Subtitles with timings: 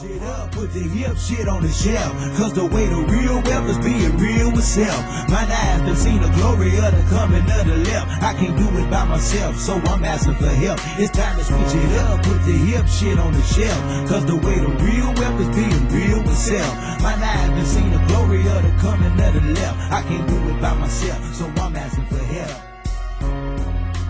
[0.00, 2.12] Switch it up, put the hip shit on the shelf.
[2.38, 4.96] Cause the way the real wealth is being real with self.
[5.28, 8.22] My eyes have seen the glory of the coming of the left.
[8.22, 10.80] I can't do it by myself, so I'm asking for help.
[10.96, 14.08] It's time to switch it up, put the hip shit on the shelf.
[14.08, 16.72] Cause the way the real wealth is being real with self.
[17.02, 19.92] My eyes have seen the glory of the coming of the left.
[19.92, 22.56] I can't do it by myself, so I'm asking for help.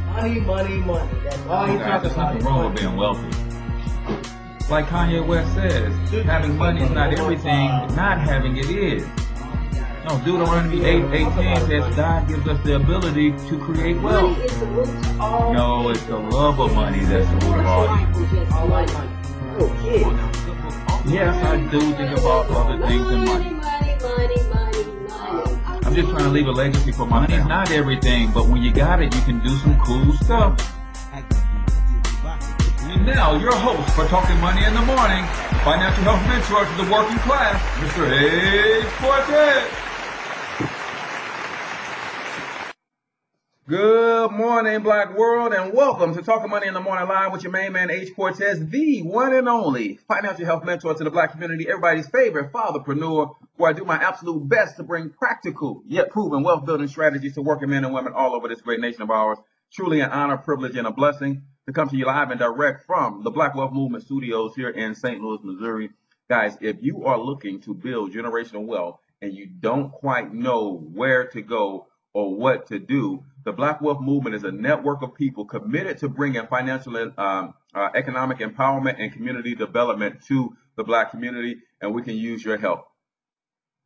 [0.06, 1.10] Money, money, money.
[1.24, 2.34] That's all he Guys, talks there's about.
[2.34, 3.49] nothing wrong with being wealthy.
[4.70, 5.92] Like Kanye West says,
[6.24, 9.04] having money is not everything, not having it is.
[10.04, 14.38] No, Deuteronomy 8, 18 says God gives us the ability to create wealth.
[14.38, 15.52] is the root of all.
[15.52, 18.54] No, it's the love of money that's the root of all evil.
[18.54, 19.10] All my money.
[19.84, 20.30] Yeah.
[21.04, 23.56] Yes, I do think about other things than money.
[25.82, 28.72] I'm just trying to leave a legacy for my Money's not everything, but when you
[28.72, 30.69] got it, you can do some cool stuff.
[33.14, 35.26] Now, your host for Talking Money in the Morning,
[35.64, 38.08] financial health mentor to the working class, Mr.
[38.08, 38.86] H.
[38.98, 39.68] Cortez.
[43.66, 47.50] Good morning, Black World, and welcome to Talking Money in the Morning Live with your
[47.50, 48.14] main man, H.
[48.14, 53.34] Cortez, the one and only financial health mentor to the Black community, everybody's favorite fatherpreneur,
[53.56, 57.42] where I do my absolute best to bring practical yet proven wealth building strategies to
[57.42, 59.38] working men and women all over this great nation of ours.
[59.72, 63.22] Truly an honor, privilege, and a blessing to come to you live and direct from
[63.22, 65.20] the Black Wealth Movement Studios here in St.
[65.20, 65.90] Louis, Missouri.
[66.28, 71.28] Guys, if you are looking to build generational wealth and you don't quite know where
[71.28, 75.44] to go or what to do, the Black Wealth Movement is a network of people
[75.44, 81.12] committed to bringing financial and um, uh, economic empowerment and community development to the Black
[81.12, 82.88] community, and we can use your help.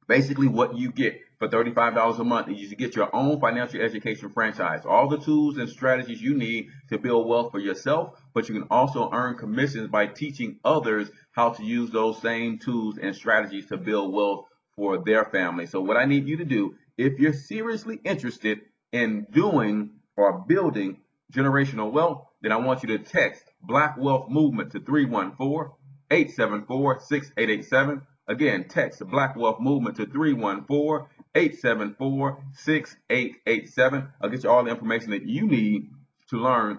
[0.09, 3.81] Basically, what you get for $35 a month is you should get your own financial
[3.81, 8.49] education franchise, all the tools and strategies you need to build wealth for yourself, but
[8.49, 13.15] you can also earn commissions by teaching others how to use those same tools and
[13.15, 15.67] strategies to build wealth for their family.
[15.67, 18.61] So, what I need you to do, if you're seriously interested
[18.93, 20.99] in doing or building
[21.33, 25.73] generational wealth, then I want you to text Black Wealth Movement to 314
[26.11, 28.03] 874 6887.
[28.27, 34.09] Again, text Black Wealth Movement to 314 874 6887.
[34.21, 35.91] I'll get you all the information that you need
[36.31, 36.79] to learn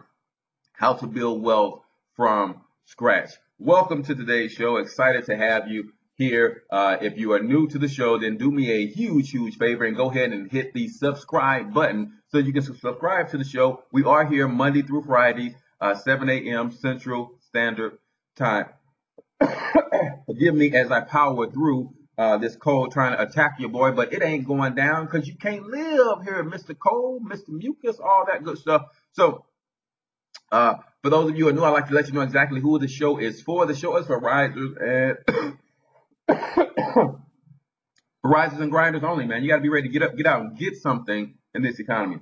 [0.71, 1.81] how to build wealth
[2.15, 3.31] from scratch.
[3.59, 4.77] Welcome to today's show.
[4.77, 6.63] Excited to have you here.
[6.71, 9.83] Uh, if you are new to the show, then do me a huge, huge favor
[9.83, 13.83] and go ahead and hit the subscribe button so you can subscribe to the show.
[13.91, 16.71] We are here Monday through Friday, uh, 7 a.m.
[16.71, 17.97] Central Standard
[18.37, 18.67] Time.
[20.25, 24.13] Forgive me as I power through uh, this cold trying to attack your boy, but
[24.13, 26.77] it ain't going down because you can't live here, Mr.
[26.77, 27.49] Cold, Mr.
[27.49, 28.83] Mucus, all that good stuff.
[29.13, 29.45] So,
[30.51, 32.61] uh, for those of you who are new, I'd like to let you know exactly
[32.61, 33.65] who the show is for.
[33.65, 34.77] The show is for risers
[36.27, 37.17] and
[38.23, 39.43] risers and grinders only, man.
[39.43, 41.79] You got to be ready to get up, get out, and get something in this
[41.79, 42.19] economy.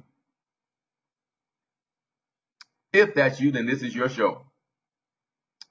[2.91, 4.45] If that's you, then this is your show.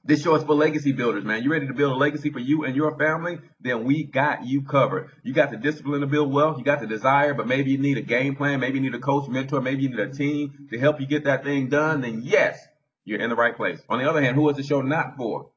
[0.05, 1.45] This show is for legacy builders, man.
[1.45, 3.39] You ready to build a legacy for you and your family?
[3.61, 5.11] Then we got you covered.
[5.23, 6.59] You got the discipline to build wealth.
[6.59, 8.59] You got the desire, but maybe you need a game plan.
[8.59, 9.61] Maybe you need a coach, mentor.
[9.61, 12.01] Maybe you need a team to help you get that thing done.
[12.01, 12.59] Then yes,
[13.05, 13.81] you're in the right place.
[13.89, 15.51] On the other hand, who is the show not for?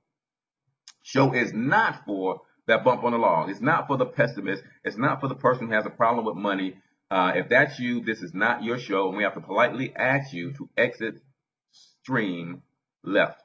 [1.02, 3.50] Show is not for that bump on the log.
[3.50, 4.62] It's not for the pessimist.
[4.84, 6.76] It's not for the person who has a problem with money.
[7.10, 10.34] Uh, if that's you, this is not your show, and we have to politely ask
[10.34, 11.16] you to exit
[11.72, 12.62] stream
[13.04, 13.42] left.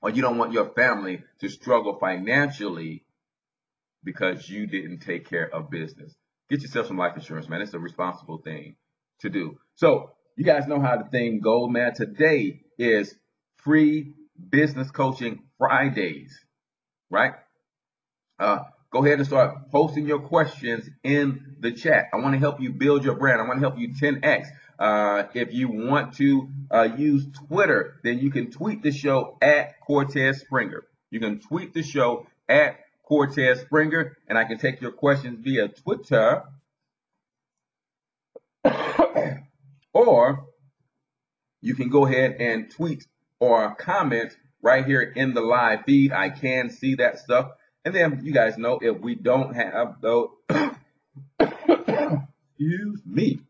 [0.00, 3.02] or you don't want your family to struggle financially
[4.04, 6.14] because you didn't take care of business.
[6.50, 7.62] Get yourself some life insurance, man.
[7.62, 8.74] It's a responsible thing
[9.22, 9.58] to do.
[9.74, 11.94] So you guys know how the thing goes, man.
[11.94, 13.14] Today is
[13.56, 14.14] free
[14.50, 16.38] business coaching Fridays,
[17.10, 17.34] right?
[18.38, 18.60] Uh,
[18.92, 22.06] go ahead and start posting your questions in the chat.
[22.12, 23.40] I want to help you build your brand.
[23.40, 24.46] I want to help you 10x.
[24.78, 29.80] Uh, if you want to uh, use Twitter, then you can tweet the show at
[29.80, 30.84] Cortez Springer.
[31.10, 35.68] You can tweet the show at Cortez Springer, and I can take your questions via
[35.68, 36.42] Twitter.
[39.92, 40.46] Or
[41.60, 43.06] you can go ahead and tweet
[43.40, 46.12] or comment right here in the live feed.
[46.12, 47.50] I can see that stuff.
[47.84, 50.28] And then you guys know if we don't have those,
[51.40, 53.40] excuse me,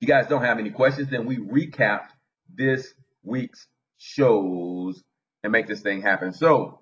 [0.00, 2.06] you guys don't have any questions, then we recap
[2.52, 3.66] this week's
[3.98, 5.02] shows
[5.42, 6.32] and make this thing happen.
[6.32, 6.80] So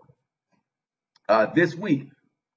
[1.29, 2.08] uh, this week,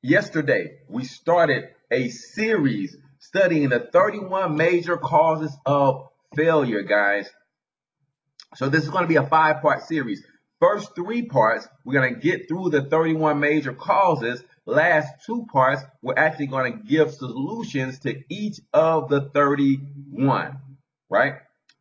[0.01, 7.29] yesterday, we started a series studying the 31 major causes of failure, guys.
[8.55, 10.21] So this is going to be a five part series.
[10.59, 14.43] First three parts, we're going to get through the 31 major causes.
[14.65, 20.59] Last two parts, we're actually going to give solutions to each of the 31,
[21.09, 21.33] right?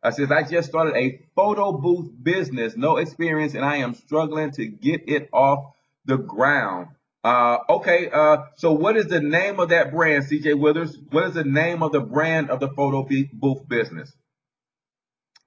[0.03, 4.51] I since I just started a photo booth business, no experience, and I am struggling
[4.51, 5.73] to get it off
[6.05, 6.87] the ground.
[7.23, 10.97] Uh, okay, uh, so what is the name of that brand, CJ Withers?
[11.11, 14.11] What is the name of the brand of the photo booth business?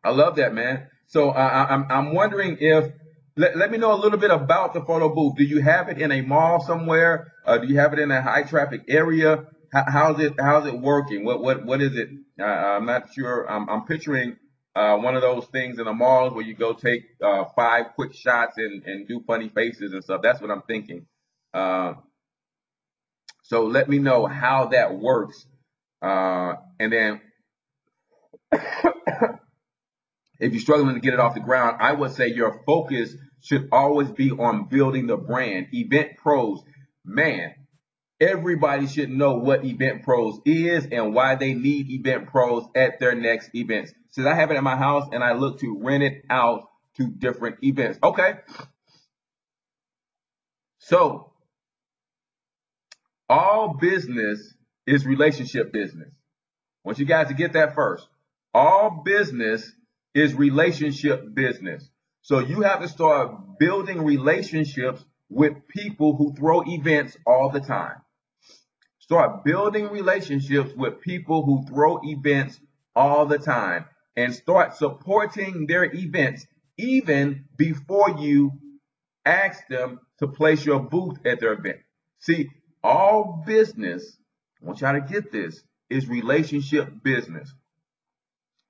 [0.04, 0.88] I love that, man.
[1.08, 2.92] So uh, I'm I'm wondering if
[3.36, 5.34] let, let me know a little bit about the photo booth.
[5.36, 7.32] Do you have it in a mall somewhere?
[7.44, 9.46] Uh, do you have it in a high traffic area?
[9.72, 11.24] How, how's it how's it working?
[11.24, 12.08] What what what is it?
[12.38, 13.50] Uh, I'm not sure.
[13.50, 14.36] I'm, I'm picturing
[14.76, 17.02] uh, one of those things in the malls where you go take
[17.56, 20.20] five quick shots and, and do funny faces and stuff.
[20.22, 21.06] That's what I'm thinking.
[21.54, 21.94] Uh,
[23.42, 25.46] so let me know how that works.
[26.02, 27.20] Uh, and then
[30.40, 33.68] if you're struggling to get it off the ground, I would say your focus should
[33.70, 35.68] always be on building the brand.
[35.72, 36.62] Event pros,
[37.04, 37.54] man,
[38.20, 43.14] everybody should know what event pros is and why they need event pros at their
[43.14, 43.92] next events.
[44.10, 47.08] Since I have it at my house and I look to rent it out to
[47.08, 47.98] different events.
[48.02, 48.34] Okay.
[50.78, 51.33] So
[53.28, 54.54] all business
[54.86, 56.10] is relationship business.
[56.10, 58.06] I want you guys to get that first.
[58.52, 59.70] All business
[60.14, 61.88] is relationship business.
[62.22, 67.96] So you have to start building relationships with people who throw events all the time.
[68.98, 72.58] Start building relationships with people who throw events
[72.94, 73.86] all the time
[74.16, 76.46] and start supporting their events
[76.78, 78.52] even before you
[79.24, 81.78] ask them to place your booth at their event.
[82.20, 82.48] See,
[82.84, 84.16] all business,
[84.62, 87.52] I want y'all to get this, is relationship business.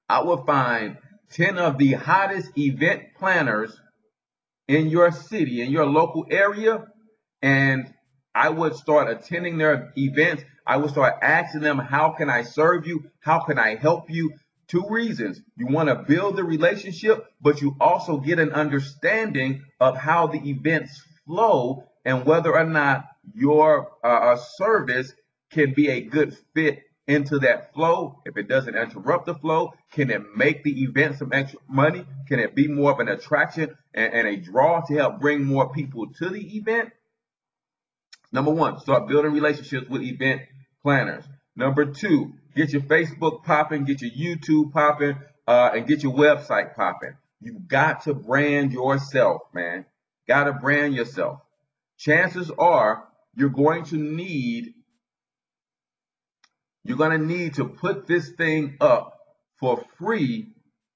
[0.08, 0.99] I will find
[1.32, 3.76] 10 of the hottest event planners
[4.69, 6.87] in your city, in your local area,
[7.43, 7.93] and
[8.34, 10.44] I would start attending their events.
[10.67, 13.05] I would start asking them, How can I serve you?
[13.20, 14.32] How can I help you?
[14.69, 15.40] Two reasons.
[15.56, 20.38] You want to build the relationship, but you also get an understanding of how the
[20.49, 25.12] events flow and whether or not your uh, service
[25.50, 28.20] can be a good fit into that flow?
[28.24, 32.04] If it doesn't interrupt the flow, can it make the event some extra money?
[32.28, 35.72] Can it be more of an attraction and, and a draw to help bring more
[35.72, 36.90] people to the event?
[38.32, 40.42] Number one, start building relationships with event
[40.82, 41.24] planners.
[41.56, 45.16] Number two, get your Facebook popping, get your YouTube popping,
[45.46, 47.16] uh, and get your website popping.
[47.40, 49.84] You got to brand yourself, man.
[50.26, 51.40] Got to brand yourself.
[51.98, 54.74] Chances are you're going to need
[56.84, 59.19] you're going to need to put this thing up
[59.58, 60.53] for free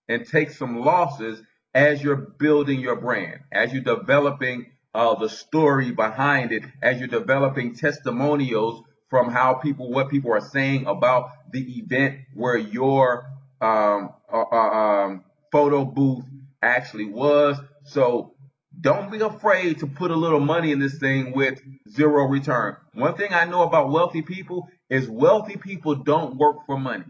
[0.09, 1.42] and take some losses
[1.75, 7.09] as you're building your brand, as you're developing uh, the story behind it, as you're
[7.09, 13.30] developing testimonials from how people, what people are saying about the event where your
[13.61, 16.25] um, uh, uh, um, photo booth
[16.62, 17.59] actually was.
[17.85, 18.35] So
[18.80, 22.76] don't be afraid to put a little money in this thing with zero return.
[22.94, 27.04] One thing I know about wealthy people is wealthy people don't work for money.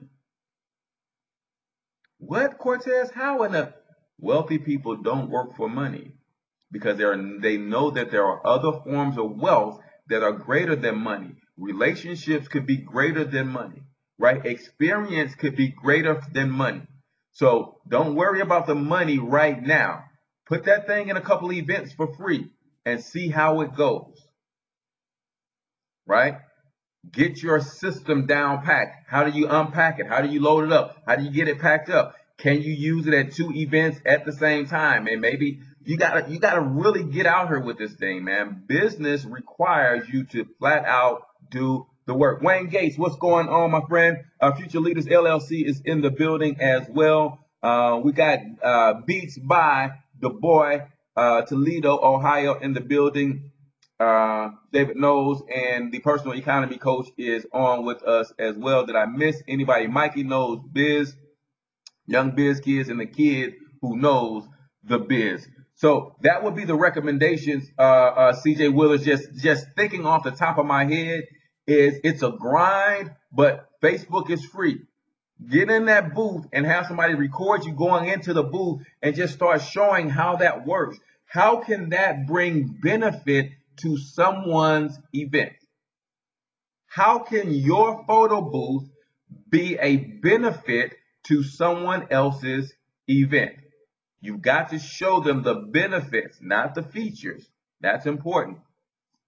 [2.18, 3.10] What, Cortez?
[3.10, 3.74] How in the
[4.18, 6.12] wealthy people don't work for money?
[6.70, 10.76] Because they are, they know that there are other forms of wealth that are greater
[10.76, 11.34] than money.
[11.56, 13.82] Relationships could be greater than money,
[14.18, 14.44] right?
[14.44, 16.82] Experience could be greater than money.
[17.32, 20.04] So don't worry about the money right now.
[20.48, 22.50] Put that thing in a couple events for free
[22.86, 24.14] and see how it goes.
[26.06, 26.36] Right?
[27.10, 29.08] Get your system down packed.
[29.08, 30.06] How do you unpack it?
[30.06, 30.96] How do you load it up?
[31.06, 32.14] How do you get it packed up?
[32.38, 35.06] Can you use it at two events at the same time?
[35.06, 38.62] And maybe you gotta you gotta really get out here with this thing, man.
[38.66, 42.42] Business requires you to flat out do the work.
[42.42, 44.18] Wayne Gates, what's going on, my friend?
[44.40, 47.38] Uh, Future Leaders LLC is in the building as well.
[47.62, 50.82] Uh, we got uh, Beats by the boy
[51.16, 53.50] uh, Toledo, Ohio, in the building.
[53.98, 58.86] Uh, David knows, and the personal economy coach is on with us as well.
[58.86, 59.88] Did I miss anybody?
[59.88, 61.16] Mikey knows biz,
[62.06, 64.44] young biz kids, and the kid who knows
[64.84, 65.48] the biz.
[65.74, 69.04] So that would be the recommendations, uh, uh, CJ Willis.
[69.04, 71.24] Just just thinking off the top of my head
[71.66, 74.80] is it's a grind, but Facebook is free.
[75.46, 79.34] Get in that booth and have somebody record you going into the booth and just
[79.34, 80.98] start showing how that works.
[81.26, 83.52] How can that bring benefit
[83.82, 85.52] to someone's event?
[86.86, 88.88] How can your photo booth
[89.48, 92.72] be a benefit to someone else's
[93.06, 93.54] event?
[94.20, 97.48] You've got to show them the benefits, not the features.
[97.80, 98.58] That's important.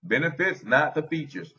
[0.02, 1.52] Benefits, not the features.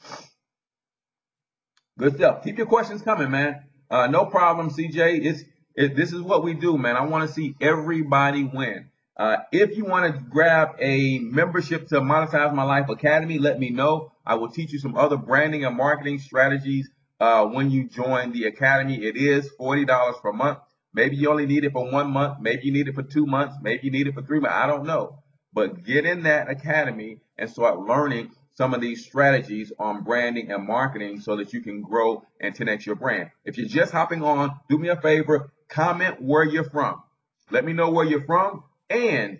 [1.98, 2.43] Good stuff.
[2.43, 3.63] Keep your questions coming, man.
[3.91, 5.25] Uh, no problem, CJ.
[5.25, 5.43] It's
[5.75, 6.95] it, this is what we do, man.
[6.95, 8.89] I want to see everybody win.
[9.17, 13.69] Uh, if you want to grab a membership to Monetize My Life Academy, let me
[13.69, 14.13] know.
[14.25, 18.45] I will teach you some other branding and marketing strategies uh, when you join the
[18.45, 19.03] academy.
[19.03, 19.86] It is $40
[20.21, 20.60] per month.
[20.93, 22.38] Maybe you only need it for one month.
[22.41, 23.55] Maybe you need it for two months.
[23.62, 24.55] Maybe you need it for three months.
[24.55, 25.19] I don't know.
[25.53, 30.67] But get in that academy and start learning some of these strategies on branding and
[30.67, 33.31] marketing so that you can grow and 10x your brand.
[33.46, 37.01] If you're just hopping on, do me a favor, comment where you're from.
[37.50, 38.63] Let me know where you're from.
[38.89, 39.39] And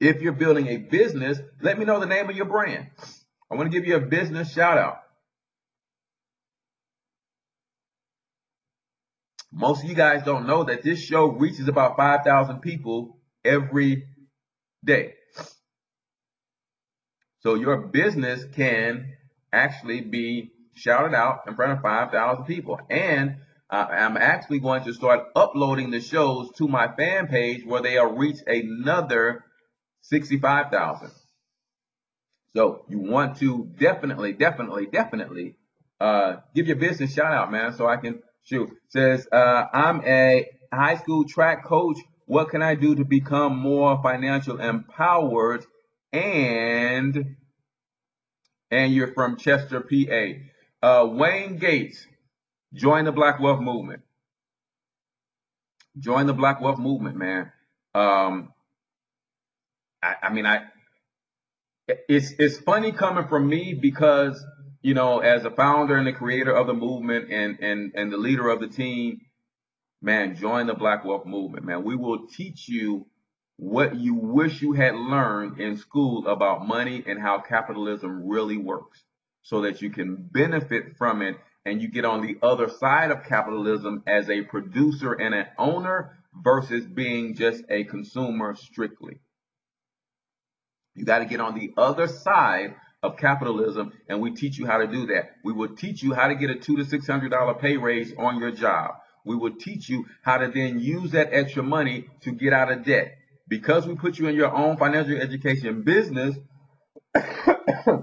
[0.00, 2.88] if you're building a business, let me know the name of your brand.
[3.50, 4.98] I want to give you a business shout out.
[9.52, 14.06] Most of you guys don't know that this show reaches about 5,000 people every
[14.82, 15.14] day.
[17.42, 19.16] So your business can
[19.52, 22.78] actually be shouted out in front of 5,000 people.
[22.88, 23.36] And
[23.68, 28.12] uh, I'm actually going to start uploading the shows to my fan page where they'll
[28.12, 29.44] reach another
[30.02, 31.10] 65,000.
[32.54, 35.56] So you want to definitely, definitely, definitely
[36.00, 38.70] uh, give your business shout out, man, so I can shoot.
[38.88, 41.96] Says, uh, I'm a high school track coach.
[42.26, 45.64] What can I do to become more financial empowered
[46.12, 47.36] and
[48.70, 50.86] and you're from Chester, PA.
[50.86, 52.06] Uh, Wayne Gates,
[52.74, 54.02] join the Black Wealth Movement.
[55.98, 57.52] Join the Black Wealth Movement, man.
[57.94, 58.52] Um,
[60.02, 60.62] I, I mean, I
[62.08, 64.42] it's it's funny coming from me because
[64.82, 68.16] you know, as a founder and the creator of the movement and and and the
[68.16, 69.20] leader of the team,
[70.00, 71.84] man, join the Black Wealth Movement, man.
[71.84, 73.06] We will teach you
[73.56, 79.02] what you wish you had learned in school about money and how capitalism really works
[79.42, 83.24] so that you can benefit from it and you get on the other side of
[83.24, 89.20] capitalism as a producer and an owner versus being just a consumer strictly.
[90.94, 94.78] You got to get on the other side of capitalism and we teach you how
[94.78, 95.32] to do that.
[95.44, 98.12] We will teach you how to get a two to six hundred dollar pay raise
[98.16, 98.94] on your job.
[99.24, 102.84] We will teach you how to then use that extra money to get out of
[102.84, 103.18] debt
[103.48, 106.36] because we put you in your own financial education business,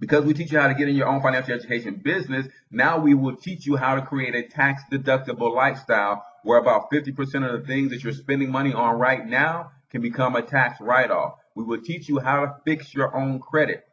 [0.00, 3.14] because we teach you how to get in your own financial education business, now we
[3.14, 7.66] will teach you how to create a tax deductible lifestyle where about 50% of the
[7.66, 11.34] things that you're spending money on right now can become a tax write off.
[11.54, 13.84] We will teach you how to fix your own credit.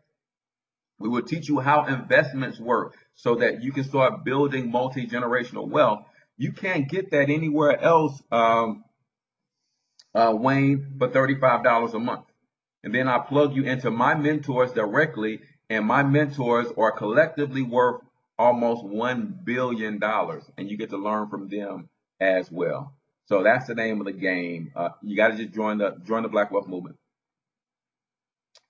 [1.00, 5.68] We will teach you how investments work so that you can start building multi generational
[5.68, 6.06] wealth.
[6.38, 8.84] You can't get that anywhere else um,
[10.18, 12.26] uh, Wayne for $35 a month.
[12.84, 18.02] And then I plug you into my mentors directly, and my mentors are collectively worth
[18.38, 20.02] almost $1 billion.
[20.02, 22.94] And you get to learn from them as well.
[23.26, 24.72] So that's the name of the game.
[24.76, 26.96] Uh, you got to just join the join the Black Wealth Movement.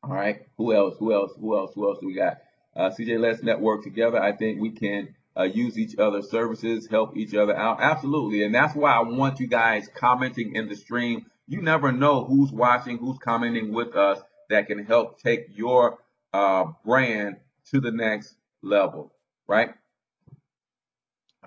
[0.03, 0.47] All right.
[0.57, 0.95] Who else?
[0.99, 1.31] Who else?
[1.39, 1.71] Who else?
[1.75, 2.37] Who else do we got?
[2.75, 4.21] Uh, CJ, let's network together.
[4.21, 7.77] I think we can uh, use each other's services, help each other out.
[7.81, 8.43] Absolutely.
[8.43, 12.51] And that's why I want you guys commenting in the stream you never know who's
[12.51, 15.97] watching, who's commenting with us that can help take your
[16.33, 17.37] uh, brand
[17.71, 19.13] to the next level,
[19.47, 19.69] right?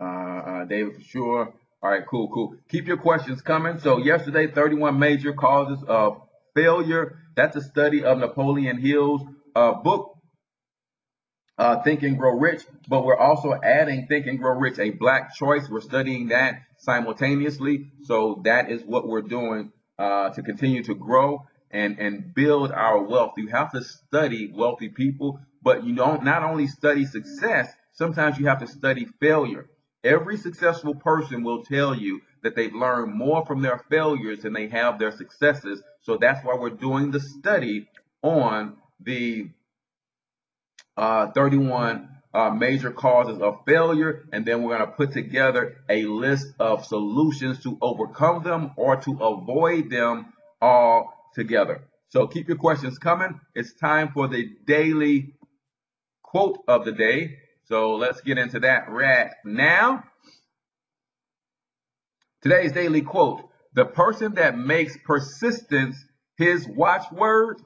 [0.01, 1.55] Uh, uh, David, for sure.
[1.83, 2.57] All right, cool, cool.
[2.69, 3.79] Keep your questions coming.
[3.79, 6.23] So yesterday, 31 major causes of
[6.55, 7.19] failure.
[7.37, 9.23] That's a study of Napoleon Hill's
[9.55, 10.17] uh, book,
[11.57, 12.63] uh, Think and Grow Rich.
[12.89, 15.69] But we're also adding Think and Grow Rich, a black choice.
[15.71, 17.93] We're studying that simultaneously.
[18.05, 23.01] So that is what we're doing uh, to continue to grow and, and build our
[23.03, 23.35] wealth.
[23.37, 28.47] You have to study wealthy people but you don't not only study success, sometimes you
[28.47, 29.69] have to study failure.
[30.03, 34.69] Every successful person will tell you that they've learned more from their failures than they
[34.69, 35.83] have their successes.
[36.01, 37.89] So that's why we're doing the study
[38.23, 39.51] on the
[40.97, 46.05] uh, 31 uh, major causes of failure, and then we're going to put together a
[46.05, 51.83] list of solutions to overcome them or to avoid them all together.
[52.09, 53.41] So keep your questions coming.
[53.55, 55.35] It's time for the daily
[56.23, 57.39] quote of the day.
[57.65, 60.05] So let's get into that right now.
[62.43, 63.43] Today's daily quote
[63.75, 65.97] The person that makes persistence
[66.37, 67.61] his watchword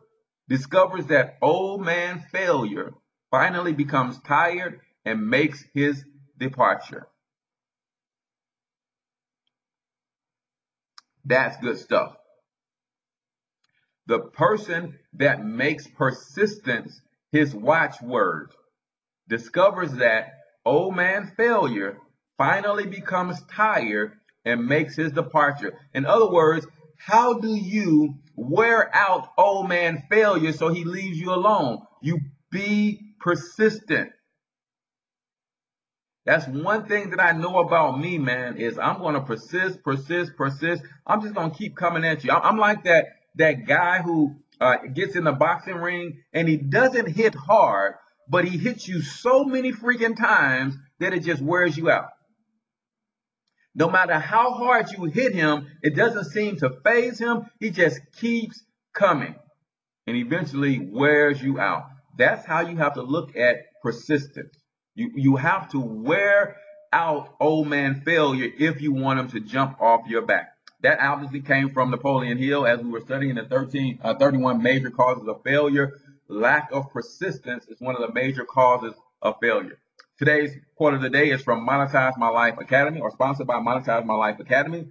[0.49, 2.93] discovers that old man failure
[3.35, 6.05] finally becomes tired and makes his
[6.39, 7.09] departure.
[11.25, 12.15] That's good stuff.
[14.07, 17.01] The person that makes persistence
[17.33, 18.53] his watchword
[19.29, 21.99] discovers that old man failure
[22.39, 24.13] finally becomes tired
[24.45, 25.77] and makes his departure.
[25.93, 31.35] In other words, how do you wear out old man failure so he leaves you
[31.35, 31.81] alone?
[32.01, 32.21] You
[32.53, 34.11] be persistent.
[36.27, 40.37] That's one thing that I know about me, man, is I'm going to persist, persist,
[40.37, 40.83] persist.
[41.07, 42.31] I'm just going to keep coming at you.
[42.31, 47.09] I'm like that, that guy who uh, gets in the boxing ring and he doesn't
[47.09, 47.95] hit hard,
[48.29, 52.11] but he hits you so many freaking times that it just wears you out.
[53.75, 57.47] No matter how hard you hit him, it doesn't seem to phase him.
[57.59, 58.63] He just keeps
[58.95, 59.35] coming
[60.07, 61.85] and eventually wears you out.
[62.17, 64.57] That's how you have to look at persistence.
[64.95, 66.57] You, you have to wear
[66.93, 70.55] out old man failure if you want him to jump off your back.
[70.83, 74.91] That obviously came from Napoleon Hill as we were studying the 13, uh, 31 major
[74.91, 75.99] causes of failure.
[76.29, 79.79] Lack of persistence is one of the major causes of failure.
[80.19, 84.05] Today's quote of the day is from Monetize My Life Academy or sponsored by Monetize
[84.05, 84.87] My Life Academy.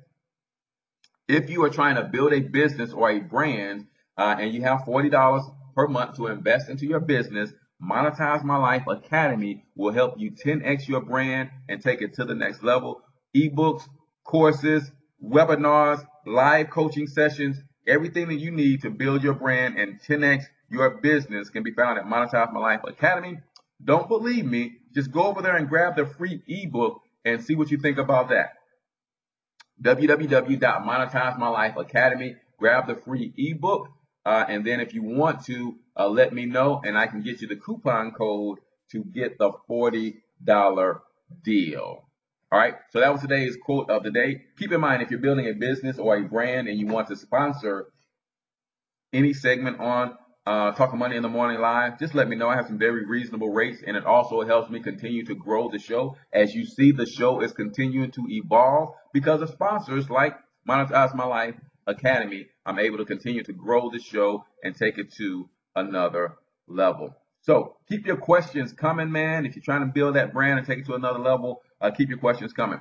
[1.28, 3.88] If you are trying to build a business or a brand
[4.18, 8.84] uh, and you have $40 per month to invest into your business, Monetize My Life
[8.88, 13.02] Academy will help you 10x your brand and take it to the next level.
[13.36, 13.88] Ebooks,
[14.24, 14.90] courses,
[15.24, 17.58] webinars, live coaching sessions,
[17.88, 22.00] everything that you need to build your brand and 10x your business can be found
[22.00, 23.40] at Monetize My Life Academy.
[23.84, 24.78] Don't believe me?
[24.96, 28.30] Just go over there and grab the free ebook and see what you think about
[28.30, 28.54] that.
[29.84, 32.36] www.monetizemylifeacademy.
[32.58, 33.90] Grab the free ebook
[34.26, 37.42] uh, and then if you want to, uh, let me know and I can get
[37.42, 38.60] you the coupon code
[38.92, 40.16] to get the $40
[41.44, 42.04] deal.
[42.52, 42.76] All right.
[42.92, 44.42] So that was today's quote of the day.
[44.60, 47.16] Keep in mind, if you're building a business or a brand and you want to
[47.16, 47.88] sponsor
[49.12, 52.50] any segment on uh, Talking Money in the Morning Live, just let me know.
[52.50, 55.80] I have some very reasonable rates, and it also helps me continue to grow the
[55.80, 56.18] show.
[56.34, 60.36] As you see, the show is continuing to evolve because of sponsors like
[60.68, 61.56] Monetize My Life
[61.88, 66.36] Academy, I'm able to continue to grow the show and take it to another
[66.68, 67.16] level.
[67.42, 69.46] So keep your questions coming, man.
[69.46, 72.10] If you're trying to build that brand and take it to another level, uh, keep
[72.10, 72.80] your questions coming.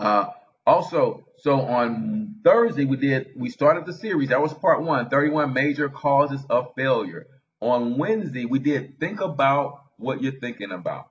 [0.00, 0.26] Uh,
[0.66, 4.30] also, so on Thursday we did we started the series.
[4.30, 7.26] That was part one, 31 major causes of failure.
[7.60, 11.08] On Wednesday we did think about what you're thinking about.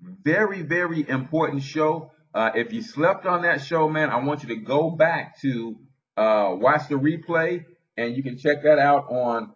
[0.00, 2.12] Very, very important show.
[2.32, 5.76] Uh, if you slept on that show, man, I want you to go back to
[6.16, 7.64] uh, watch the replay,
[7.96, 9.52] and you can check that out on.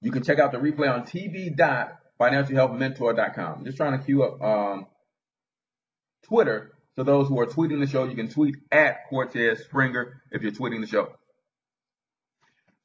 [0.00, 3.64] You can check out the replay on tv.financialhealthmentor.com.
[3.64, 4.86] Just trying to queue up um,
[6.24, 6.72] Twitter.
[6.96, 10.50] So those who are tweeting the show, you can tweet at Cortez Springer if you're
[10.50, 11.12] tweeting the show.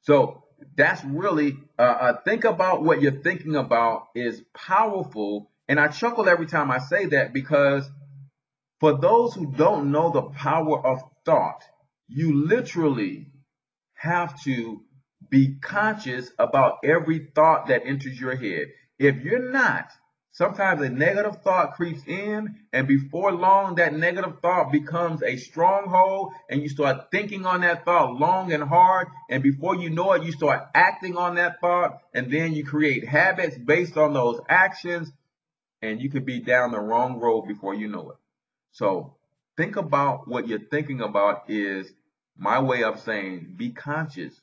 [0.02, 0.44] So
[0.76, 6.28] that's really uh, uh, think about what you're thinking about is powerful and I chuckle
[6.28, 7.88] every time I say that because
[8.80, 11.62] for those who don't know the power of thought,
[12.08, 13.26] you literally
[13.94, 14.80] have to
[15.30, 18.68] be conscious about every thought that enters your head.
[18.98, 19.90] If you're not,
[20.30, 26.32] sometimes a negative thought creeps in, and before long, that negative thought becomes a stronghold,
[26.48, 29.08] and you start thinking on that thought long and hard.
[29.28, 33.06] And before you know it, you start acting on that thought, and then you create
[33.06, 35.12] habits based on those actions
[35.82, 38.16] and you could be down the wrong road before you know it.
[38.72, 39.16] So
[39.56, 41.92] think about what you're thinking about is
[42.36, 44.40] my way of saying be conscious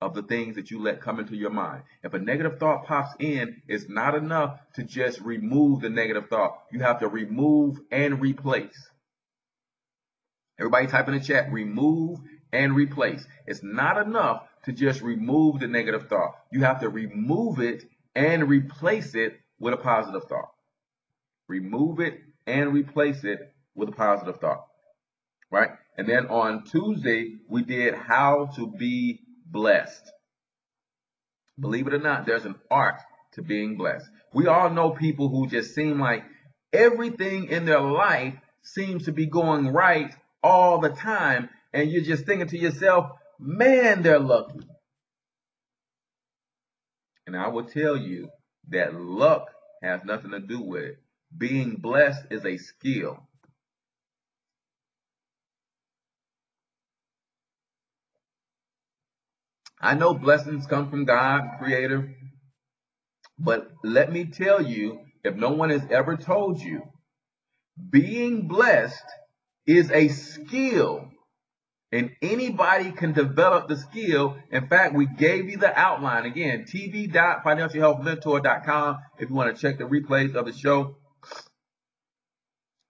[0.00, 1.82] of the things that you let come into your mind.
[2.02, 6.58] If a negative thought pops in, it's not enough to just remove the negative thought.
[6.70, 8.90] You have to remove and replace.
[10.58, 12.18] Everybody type in the chat, remove
[12.52, 13.26] and replace.
[13.46, 16.34] It's not enough to just remove the negative thought.
[16.50, 17.84] You have to remove it
[18.14, 20.50] and replace it with a positive thought.
[21.48, 23.38] Remove it and replace it
[23.74, 24.66] with a positive thought.
[25.50, 25.70] Right?
[25.96, 30.02] And then on Tuesday, we did how to be blessed.
[31.58, 33.00] Believe it or not, there's an art
[33.32, 34.06] to being blessed.
[34.34, 36.24] We all know people who just seem like
[36.72, 41.48] everything in their life seems to be going right all the time.
[41.72, 44.60] And you're just thinking to yourself, man, they're lucky.
[47.26, 48.28] And I will tell you
[48.68, 49.48] that luck
[49.82, 50.98] has nothing to do with it.
[51.36, 53.18] Being blessed is a skill.
[59.80, 62.14] I know blessings come from God, Creator,
[63.38, 66.82] but let me tell you, if no one has ever told you,
[67.90, 69.04] being blessed
[69.66, 71.10] is a skill
[71.92, 74.38] and anybody can develop the skill.
[74.50, 78.98] In fact, we gave you the outline again, tv.financialhealthmentor.com.
[79.18, 80.96] If you want to check the replays of the show,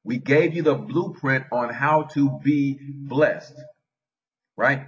[0.07, 3.61] we gave you the blueprint on how to be blessed,
[4.57, 4.87] right?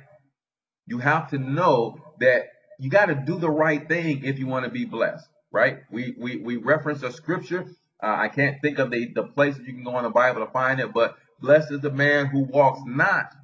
[0.87, 2.47] You have to know that
[2.79, 5.79] you got to do the right thing if you want to be blessed, right?
[5.91, 7.67] We we we reference a scripture.
[8.01, 10.53] Uh, I can't think of the the places you can go in the Bible to
[10.53, 13.35] find it, but blessed is the man who walks not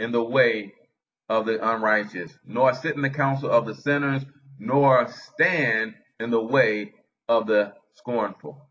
[0.00, 0.74] in the way
[1.28, 4.24] of the unrighteous, nor sit in the counsel of the sinners,
[4.58, 6.94] nor stand in the way
[7.28, 8.65] of the scornful.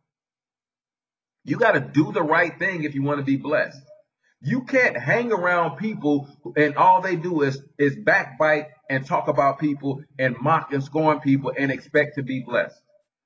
[1.45, 3.81] You got to do the right thing if you want to be blessed.
[4.41, 6.27] You can't hang around people
[6.57, 11.21] and all they do is is backbite and talk about people and mock and scorn
[11.21, 12.79] people and expect to be blessed.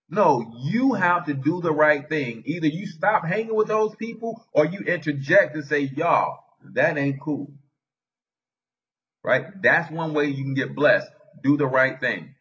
[0.09, 2.43] No, you have to do the right thing.
[2.45, 6.39] Either you stop hanging with those people or you interject and say, y'all,
[6.73, 7.51] that ain't cool
[9.23, 9.45] right?
[9.61, 11.07] That's one way you can get blessed.
[11.43, 12.35] Do the right thing.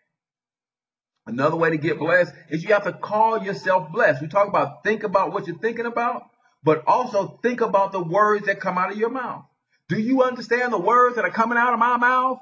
[1.29, 4.21] Another way to get blessed is you have to call yourself blessed.
[4.21, 6.23] We talk about think about what you're thinking about,
[6.65, 9.45] but also think about the words that come out of your mouth.
[9.89, 12.39] Do you understand the words that are coming out of my mouth?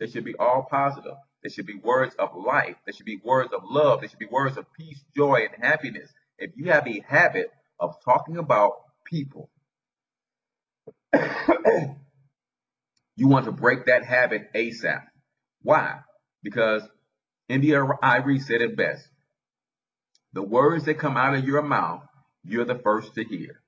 [0.00, 1.14] They should be all positive.
[1.42, 2.76] They should be words of life.
[2.86, 4.00] They should be words of love.
[4.00, 6.10] They should be words of peace, joy, and happiness.
[6.38, 8.72] If you have a habit of talking about
[9.04, 9.50] people,
[13.16, 15.02] You want to break that habit ASAP.
[15.62, 16.00] Why?
[16.42, 16.82] Because
[17.48, 19.08] India Arie said it best.
[20.32, 22.02] The words that come out of your mouth,
[22.44, 23.62] you're the first to hear.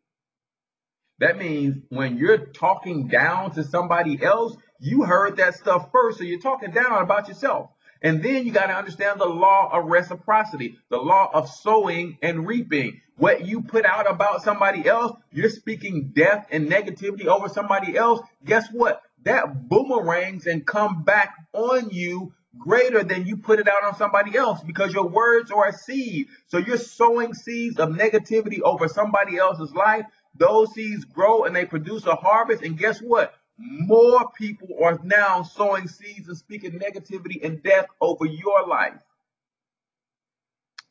[1.20, 6.24] That means when you're talking down to somebody else, you heard that stuff first, so
[6.24, 7.70] you're talking down about yourself.
[8.00, 12.46] And then you got to understand the law of reciprocity, the law of sowing and
[12.46, 13.00] reaping.
[13.16, 18.20] What you put out about somebody else, you're speaking death and negativity over somebody else.
[18.44, 19.02] Guess what?
[19.24, 24.37] that boomerangs and come back on you greater than you put it out on somebody
[24.37, 26.28] else because your words are a seed.
[26.46, 30.06] So you're sowing seeds of negativity over somebody else's life.
[30.34, 32.62] Those seeds grow and they produce a harvest.
[32.62, 33.34] And guess what?
[33.58, 38.94] More people are now sowing seeds and speaking negativity and death over your life.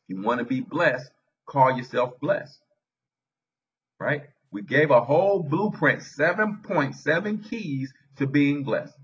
[0.04, 1.10] If you want to be blessed,
[1.46, 2.58] call yourself blessed.
[3.98, 4.24] Right?
[4.50, 8.94] We gave a whole blueprint, 7.7 keys to being blessed.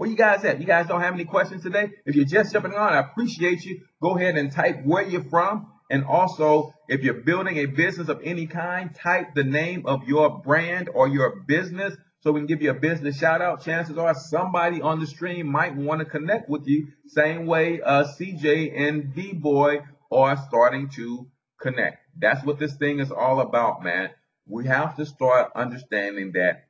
[0.00, 0.62] Where you guys at?
[0.62, 1.90] You guys don't have any questions today?
[2.06, 3.82] If you're just jumping on, I appreciate you.
[4.00, 5.70] Go ahead and type where you're from.
[5.90, 10.40] And also, if you're building a business of any kind, type the name of your
[10.40, 13.62] brand or your business so we can give you a business shout out.
[13.62, 16.86] Chances are somebody on the stream might want to connect with you.
[17.08, 21.26] Same way uh, CJ and D Boy are starting to
[21.60, 21.98] connect.
[22.18, 24.08] That's what this thing is all about, man.
[24.46, 26.68] We have to start understanding that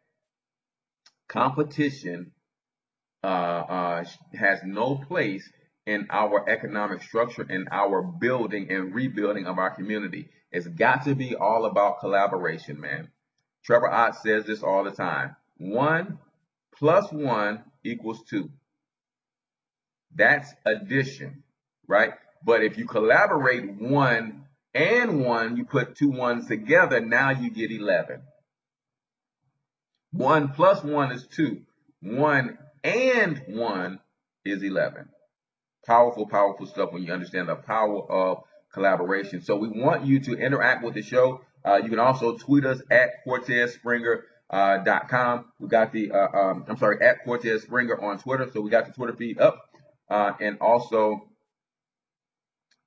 [1.28, 2.32] competition
[3.22, 4.04] uh, uh,
[4.38, 5.48] has no place
[5.86, 10.28] in our economic structure, in our building and rebuilding of our community.
[10.52, 13.08] It's got to be all about collaboration, man.
[13.64, 15.36] Trevor Ott says this all the time.
[15.58, 16.18] One
[16.76, 18.50] plus one equals two.
[20.14, 21.42] That's addition,
[21.86, 22.12] right?
[22.44, 27.70] But if you collaborate one and one, you put two ones together, now you get
[27.70, 28.22] 11.
[30.12, 31.60] 1 plus 1 is 2.
[32.02, 34.00] 1 and 1
[34.44, 35.08] is 11.
[35.86, 39.42] Powerful, powerful stuff when you understand the power of collaboration.
[39.42, 41.40] So we want you to interact with the show.
[41.64, 44.24] Uh, you can also tweet us at Cortez Springer.
[44.50, 45.44] Uh, dot com.
[45.60, 48.84] We got the uh, um, I'm sorry at Cortez Springer on Twitter, so we got
[48.84, 49.60] the Twitter feed up,
[50.10, 51.28] uh, and also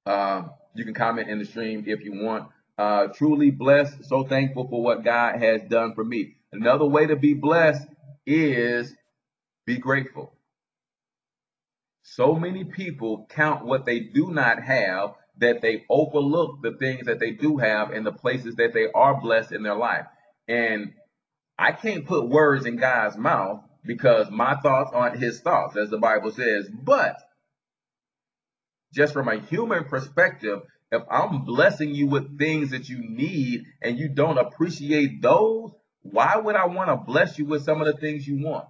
[0.06, 0.44] uh,
[0.76, 2.50] you can comment in the stream if you want.
[2.78, 6.36] Uh, truly blessed, so thankful for what God has done for me.
[6.52, 7.88] Another way to be blessed
[8.26, 8.94] is
[9.65, 10.34] be grateful.
[12.04, 17.19] So many people count what they do not have that they overlook the things that
[17.19, 20.06] they do have and the places that they are blessed in their life.
[20.47, 20.93] And
[21.58, 25.97] I can't put words in God's mouth because my thoughts aren't his thoughts, as the
[25.97, 26.69] Bible says.
[26.69, 27.17] But
[28.93, 33.97] just from a human perspective, if I'm blessing you with things that you need and
[33.97, 35.71] you don't appreciate those,
[36.02, 38.67] why would I want to bless you with some of the things you want?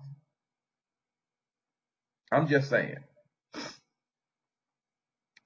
[2.34, 2.98] I'm just saying.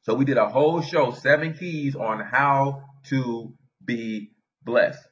[0.04, 4.32] So we did a whole show, seven keys on how to be
[4.64, 5.06] blessed.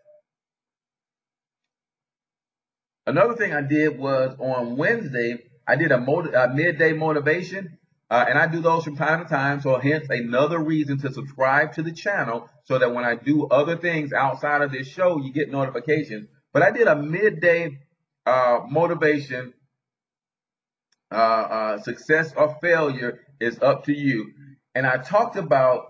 [3.06, 7.78] Another thing I did was on Wednesday, I did a, a midday motivation,
[8.10, 9.62] uh, and I do those from time to time.
[9.62, 13.78] So hence another reason to subscribe to the channel so that when I do other
[13.78, 16.28] things outside of this show, you get notifications.
[16.54, 17.80] But I did a midday
[18.26, 19.54] uh, motivation.
[21.12, 24.32] Uh, uh success or failure is up to you.
[24.74, 25.86] And I talked about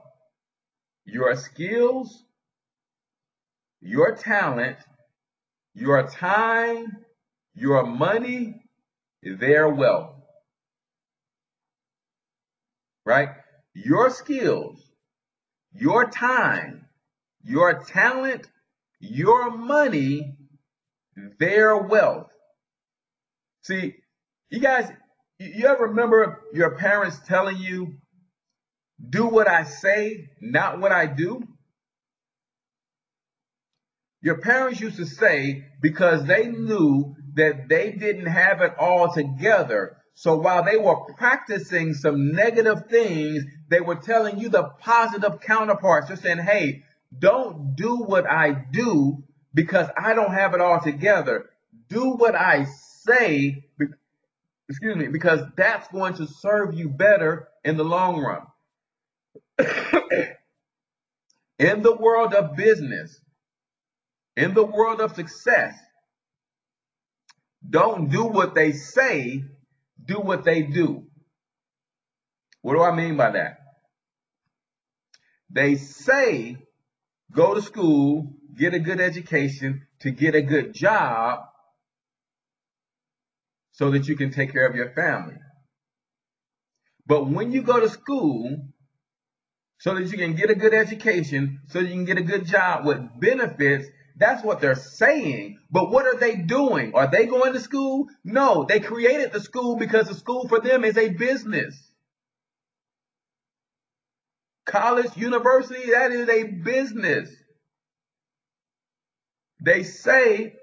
[1.06, 2.23] your skills,
[3.82, 4.78] your talent,
[5.73, 6.97] your time,
[7.54, 8.62] your money,
[9.23, 10.15] their wealth.
[13.06, 13.30] Right?
[13.73, 14.82] Your skills,
[15.73, 16.88] your time,
[17.43, 18.47] your talent,
[18.99, 20.36] your money,
[21.39, 22.32] their wealth.
[23.63, 23.95] See,
[24.49, 24.91] you guys,
[25.39, 27.95] you ever remember your parents telling you,
[29.10, 31.43] do what I say, not what I do?
[34.21, 39.98] Your parents used to say because they knew that they didn't have it all together.
[40.15, 46.08] So while they were practicing some negative things, they were telling you the positive counterparts.
[46.08, 46.84] They're saying, hey,
[47.17, 51.50] don't do what I do because I don't have it all together.
[51.89, 52.65] Do what I
[53.04, 53.65] say,
[54.69, 58.41] excuse me, because that's going to serve you better in the long run.
[61.60, 63.19] in the world of business,
[64.36, 65.75] in the world of success,
[67.67, 69.43] don't do what they say,
[70.04, 71.08] do what they do.
[72.62, 73.58] What do I mean by that?
[75.49, 76.58] They say
[77.32, 81.39] go to school, get a good education to get a good job
[83.76, 85.36] so that you can take care of your family.
[87.06, 88.70] But when you go to school
[89.80, 92.86] so that you can get a good education, so you can get a good job
[92.86, 95.60] with benefits, that's what they're saying.
[95.70, 96.96] But what are they doing?
[96.96, 98.08] Are they going to school?
[98.24, 101.76] No, they created the school because the school for them is a business.
[104.66, 107.30] College, university, that is a business.
[109.60, 110.56] They say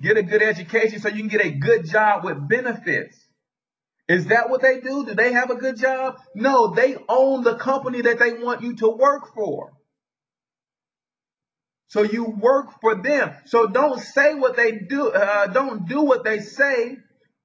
[0.00, 3.16] get a good education so you can get a good job with benefits.
[4.08, 5.04] Is that what they do?
[5.04, 6.16] Do they have a good job?
[6.34, 9.72] No, they own the company that they want you to work for.
[11.88, 13.34] So you work for them.
[13.46, 15.08] So don't say what they do.
[15.08, 16.96] Uh, don't do what they say.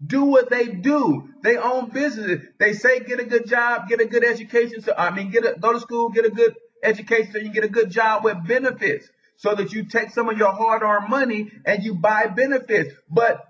[0.05, 1.29] Do what they do.
[1.43, 2.45] They own businesses.
[2.59, 4.81] They say get a good job, get a good education.
[4.81, 7.53] So I mean, get a go to school, get a good education, so you can
[7.53, 9.07] get a good job with benefits.
[9.43, 12.93] So that you take some of your hard-earned money and you buy benefits.
[13.09, 13.43] But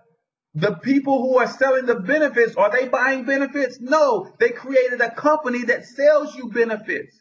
[0.55, 3.79] the people who are selling the benefits, are they buying benefits?
[3.79, 7.15] No, they created a company that sells you benefits.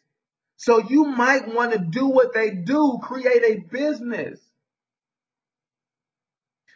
[0.57, 4.41] So you might want to do what they do, create a business.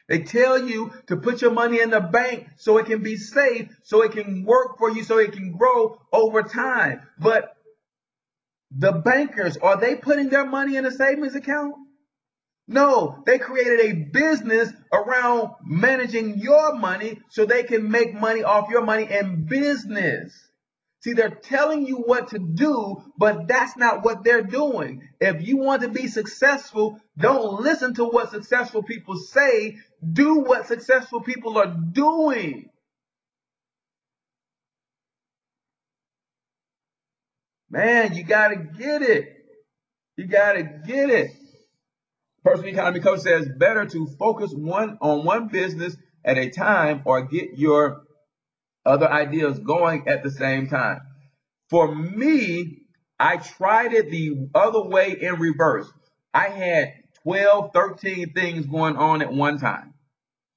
[0.07, 3.75] They tell you to put your money in the bank so it can be safe,
[3.85, 7.01] so it can work for you, so it can grow over time.
[7.19, 7.57] But
[8.71, 11.86] the bankers, are they putting their money in a savings account?
[12.69, 18.71] No, they created a business around managing your money so they can make money off
[18.71, 20.33] your money in business.
[21.01, 25.09] See, they're telling you what to do, but that's not what they're doing.
[25.21, 29.77] If you want to be successful, don't listen to what successful people say.
[30.13, 32.71] Do what successful people are doing.
[37.71, 39.29] Man, you got to get it.
[40.17, 41.31] You got to get it.
[42.47, 47.23] Personal economy coach says better to focus one on one business at a time or
[47.23, 48.03] get your
[48.85, 51.01] other ideas going at the same time.
[51.71, 52.83] For me,
[53.19, 55.91] I tried it the other way in reverse.
[56.33, 56.93] I had
[57.25, 59.95] 12, 13 things going on at one time.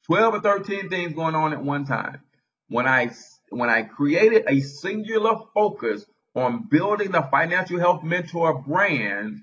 [0.05, 2.21] 12 or 13 things going on at one time.
[2.67, 3.09] When I
[3.49, 9.41] when I created a singular focus on building the financial health mentor brand,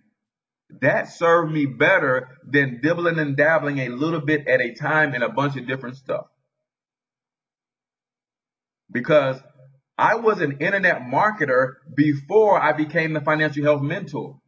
[0.81, 5.23] that served me better than dibbling and dabbling a little bit at a time in
[5.23, 6.27] a bunch of different stuff.
[8.91, 9.41] because
[9.99, 14.39] I was an internet marketer before I became the financial health mentor.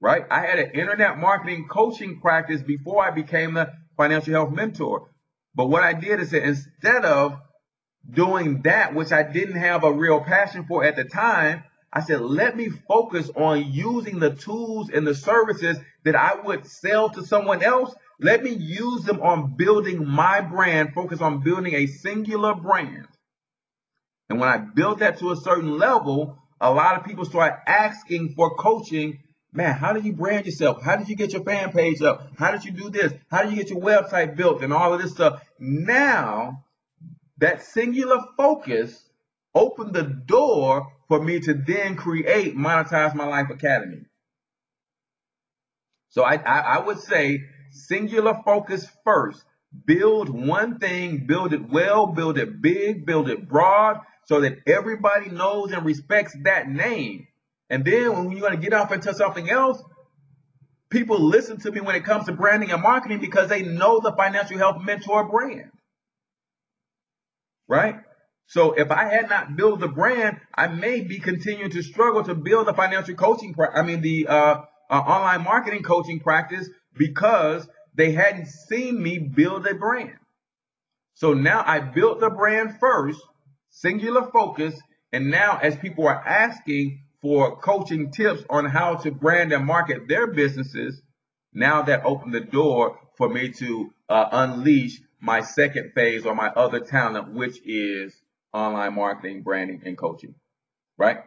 [0.00, 0.22] Right?
[0.30, 5.10] I had an internet marketing coaching practice before I became the financial health mentor.
[5.54, 7.36] But what I did is that instead of
[8.08, 12.20] doing that, which I didn't have a real passion for at the time, I said,
[12.20, 17.24] let me focus on using the tools and the services that I would sell to
[17.24, 17.94] someone else.
[18.20, 23.08] Let me use them on building my brand, focus on building a singular brand.
[24.28, 28.34] And when I built that to a certain level, a lot of people start asking
[28.34, 29.20] for coaching.
[29.52, 30.82] Man, how did you brand yourself?
[30.82, 32.32] How did you get your fan page up?
[32.38, 33.14] How did you do this?
[33.30, 35.42] How did you get your website built and all of this stuff?
[35.58, 36.64] Now,
[37.38, 39.07] that singular focus
[39.54, 44.02] opened the door for me to then create Monetize My Life Academy.
[46.10, 49.44] So I, I, I would say singular focus first.
[49.84, 55.28] Build one thing, build it well, build it big, build it broad, so that everybody
[55.30, 57.26] knows and respects that name.
[57.68, 59.82] And then when you're going to get off into something else,
[60.90, 64.12] people listen to me when it comes to branding and marketing because they know the
[64.12, 65.70] financial health mentor brand.
[67.68, 67.96] Right?
[68.48, 72.34] So if I had not built the brand, I may be continuing to struggle to
[72.34, 78.12] build the financial coaching, I mean the uh, uh, online marketing coaching practice because they
[78.12, 80.16] hadn't seen me build a brand.
[81.12, 83.20] So now I built the brand first,
[83.68, 84.80] singular focus,
[85.12, 90.08] and now as people are asking for coaching tips on how to brand and market
[90.08, 91.02] their businesses,
[91.52, 96.48] now that opened the door for me to uh, unleash my second phase or my
[96.48, 98.14] other talent, which is
[98.58, 100.34] online marketing, branding, and coaching,
[100.96, 101.18] right?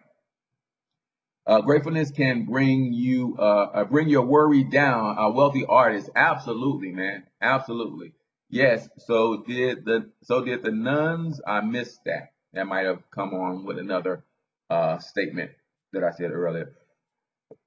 [1.48, 5.18] Uh, gratefulness can bring you uh, uh, bring your worry down.
[5.18, 8.14] A wealthy artist, absolutely, man, absolutely.
[8.50, 8.88] Yes.
[9.00, 11.42] So did the so did the nuns.
[11.48, 12.34] I missed that.
[12.54, 14.24] That might have come on with another
[14.70, 15.52] uh, statement
[15.94, 16.74] that I said earlier.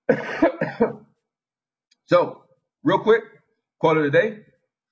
[2.07, 2.43] so,
[2.83, 3.23] real quick,
[3.79, 4.41] quote of the day.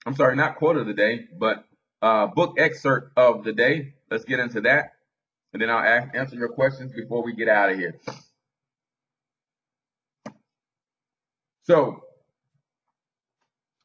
[0.07, 1.65] I'm sorry, not quote of the day, but
[2.01, 3.95] uh, book excerpt of the day.
[4.13, 4.93] Let's get into that.
[5.55, 7.99] And then I'll ask, answer your questions before we get out of here.
[11.63, 12.03] So,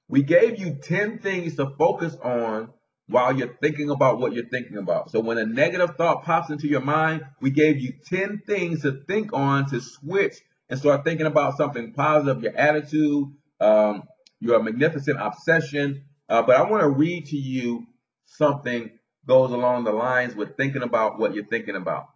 [0.10, 2.74] we gave you 10 things to focus on
[3.08, 5.12] while you're thinking about what you're thinking about.
[5.12, 9.04] So, when a negative thought pops into your mind, we gave you 10 things to
[9.08, 10.36] think on to switch
[10.70, 13.28] and start thinking about something positive, your attitude,
[13.62, 14.04] um,
[14.42, 16.04] your magnificent obsession.
[16.28, 17.88] Uh, but I want to read to you
[18.26, 18.92] something
[19.28, 22.08] goes along the lines with thinking about what you're thinking about.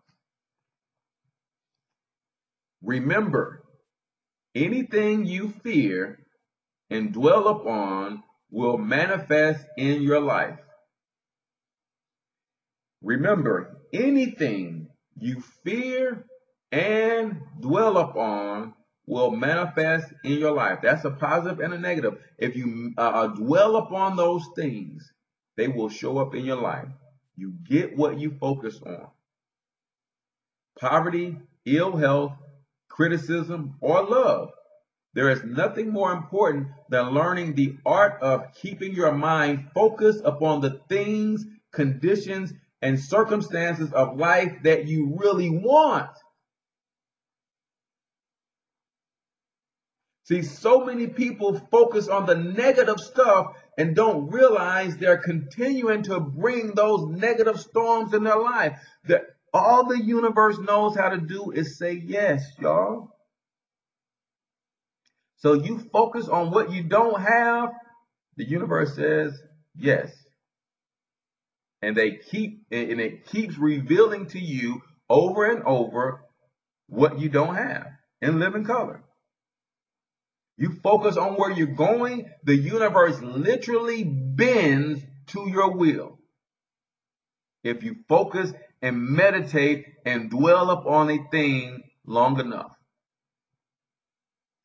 [2.82, 3.64] Remember,
[4.56, 6.20] anything you fear
[6.90, 10.60] and dwell upon will manifest in your life.
[13.02, 16.26] Remember, anything you fear
[16.72, 18.74] and dwell upon
[19.06, 20.80] will manifest in your life.
[20.82, 22.20] That's a positive and a negative.
[22.38, 25.12] If you uh, dwell upon those things,
[25.58, 26.88] they will show up in your life.
[27.42, 29.08] You get what you focus on.
[30.80, 32.34] Poverty, ill health,
[32.88, 34.52] criticism, or love.
[35.16, 40.62] There is nothing more important than learning the art of keeping your mind focused upon
[40.62, 46.12] the things, conditions, and circumstances of life that you really want.
[50.32, 56.22] See, so many people focus on the negative stuff and don't realize they're continuing to
[56.22, 58.80] bring those negative storms in their life.
[59.10, 63.10] That all the universe knows how to do is say yes, y'all.
[65.40, 67.72] So you focus on what you don't have,
[68.38, 69.38] the universe says
[69.76, 70.14] yes.
[71.82, 76.24] And they keep and it keeps revealing to you over and over
[76.88, 77.88] what you don't have
[78.22, 79.04] in living color.
[80.58, 86.20] You focus on where you're going, the universe literally bends to your will.
[87.64, 92.76] If you focus and meditate and dwell upon a thing long enough.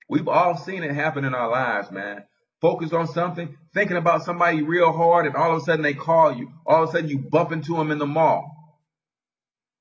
[0.08, 2.24] We've all seen it happen in our lives, man.
[2.60, 6.34] Focus on something, thinking about somebody real hard, and all of a sudden they call
[6.34, 6.50] you.
[6.64, 8.52] All of a sudden you bump into them in the mall.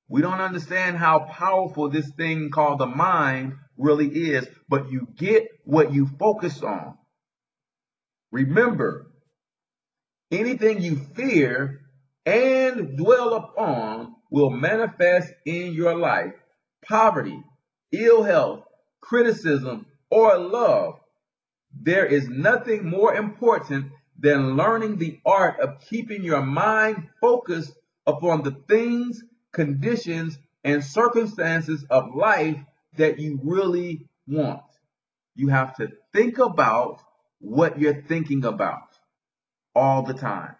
[0.07, 5.47] We don't understand how powerful this thing called the mind really is, but you get
[5.63, 6.97] what you focus on.
[8.31, 9.11] Remember,
[10.31, 11.81] anything you fear
[12.25, 16.33] and dwell upon will manifest in your life.
[16.87, 17.41] Poverty,
[17.91, 18.63] ill health,
[19.01, 20.95] criticism, or love.
[21.73, 27.73] There is nothing more important than learning the art of keeping your mind focused
[28.07, 29.21] upon the things,
[29.51, 32.57] conditions, and circumstances of life
[32.97, 34.61] that you really want.
[35.35, 37.01] You have to think about
[37.39, 38.87] what you're thinking about
[39.75, 40.55] all the time.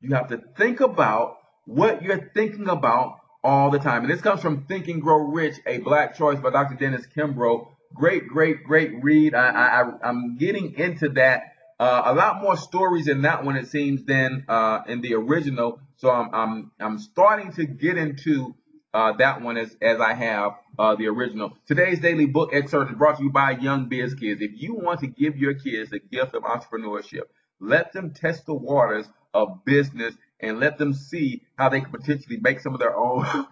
[0.00, 4.02] You have to think about what you're thinking about all the time.
[4.02, 6.76] And this comes from Think and Grow Rich, a Black Choice by Dr.
[6.76, 7.68] Dennis Kimbro.
[7.94, 9.34] Great, great, great read.
[9.34, 11.42] I, I, I'm getting into that.
[11.80, 15.80] Uh, a lot more stories in that one, it seems, than uh, in the original.
[15.96, 18.54] So I'm, I'm, I'm starting to get into
[18.98, 21.56] uh, that one as, as I have uh, the original.
[21.66, 24.42] Today's daily book excerpt is brought to you by Young Biz Kids.
[24.42, 27.22] If you want to give your kids the gift of entrepreneurship,
[27.60, 32.38] let them test the waters of business and let them see how they can potentially
[32.40, 33.46] make some of their own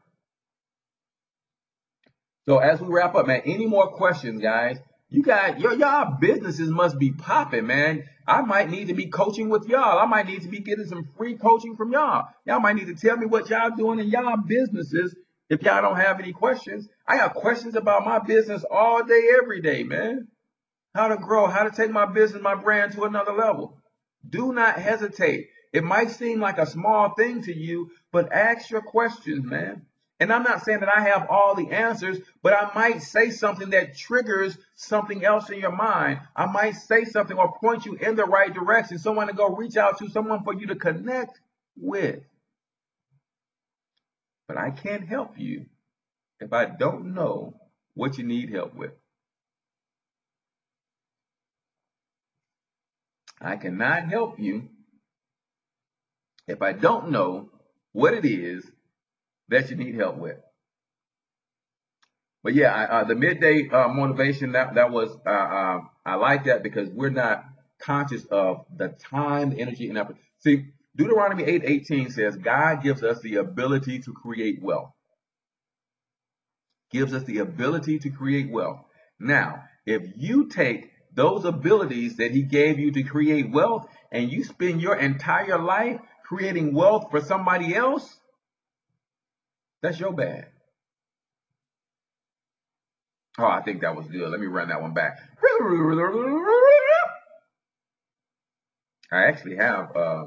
[2.47, 4.79] So as we wrap up, man, any more questions, guys?
[5.11, 8.05] You got your y'all businesses must be popping, man.
[8.27, 9.99] I might need to be coaching with y'all.
[9.99, 12.29] I might need to be getting some free coaching from y'all.
[12.45, 15.15] Y'all might need to tell me what y'all doing in y'all businesses
[15.49, 16.89] if y'all don't have any questions.
[17.07, 20.29] I got questions about my business all day, every day, man.
[20.95, 23.79] How to grow, how to take my business, my brand to another level.
[24.29, 25.49] Do not hesitate.
[25.73, 29.83] It might seem like a small thing to you, but ask your questions, man.
[30.19, 33.71] And I'm not saying that I have all the answers, but I might say something
[33.71, 36.21] that triggers something else in your mind.
[36.35, 39.77] I might say something or point you in the right direction, someone to go reach
[39.77, 41.39] out to, someone for you to connect
[41.77, 42.21] with.
[44.49, 45.67] But I can't help you
[46.41, 47.55] if I don't know
[47.95, 48.93] what you need help with.
[53.41, 54.69] I cannot help you
[56.49, 57.51] if I don't know
[57.93, 58.65] what it is
[59.49, 60.37] that you need help with.
[62.43, 66.63] But yeah, uh, the midday uh, motivation that that was uh, uh, I like that
[66.63, 67.45] because we're not
[67.81, 70.17] conscious of the time, the energy, and effort.
[70.39, 70.67] See,
[70.97, 74.93] Deuteronomy 8:18 says God gives us the ability to create wealth.
[76.91, 78.81] Gives us the ability to create wealth.
[79.19, 84.45] Now, if you take those abilities that He gave you to create wealth and you
[84.45, 88.19] spend your entire life creating wealth for somebody else,
[89.83, 90.49] that's your bad.
[93.39, 94.31] Oh, I think that was good.
[94.31, 95.19] Let me run that one back.
[99.13, 100.25] I actually have uh,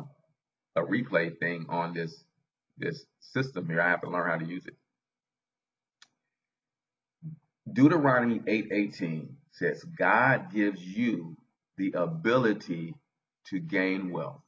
[0.75, 2.23] a replay thing on this
[2.77, 3.81] this system here.
[3.81, 4.75] I have to learn how to use it.
[7.71, 11.35] Deuteronomy 8:18 says God gives you
[11.77, 12.95] the ability
[13.45, 14.41] to gain wealth,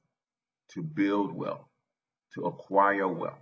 [0.69, 1.67] to build wealth,
[2.33, 3.39] to acquire wealth.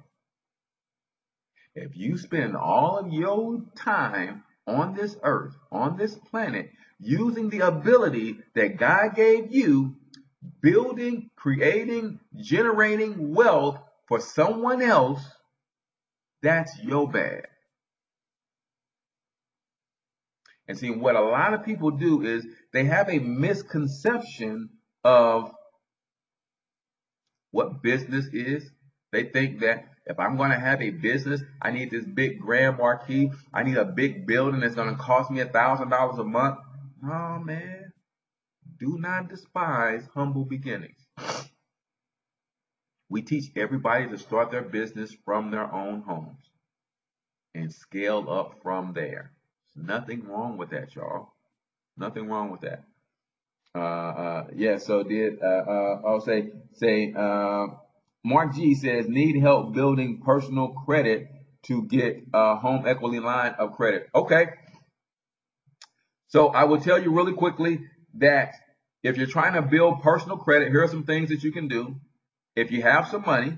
[1.75, 7.61] If you spend all of your time on this earth, on this planet, using the
[7.61, 9.95] ability that God gave you,
[10.61, 15.21] building, creating, generating wealth for someone else,
[16.41, 17.45] that's your bad.
[20.67, 24.69] And see, what a lot of people do is they have a misconception
[25.03, 25.51] of
[27.51, 28.69] what business is.
[29.11, 32.77] They think that if I'm going to have a business, I need this big grand
[32.77, 33.31] marquee.
[33.53, 36.57] I need a big building that's going to cost me a thousand dollars a month.
[37.01, 37.78] No, man.
[38.79, 41.05] Do not despise humble beginnings.
[43.09, 46.49] We teach everybody to start their business from their own homes
[47.53, 49.31] and scale up from there.
[49.75, 51.33] nothing wrong with that, y'all.
[51.97, 52.83] Nothing wrong with that.
[53.75, 54.77] Uh, uh, yeah.
[54.77, 57.67] So did uh, uh, I'll say say uh,
[58.23, 61.27] Mark G says, need help building personal credit
[61.63, 64.07] to get a home equity line of credit.
[64.15, 64.47] Okay.
[66.27, 67.81] So I will tell you really quickly
[68.15, 68.53] that
[69.03, 71.95] if you're trying to build personal credit, here are some things that you can do.
[72.55, 73.57] If you have some money,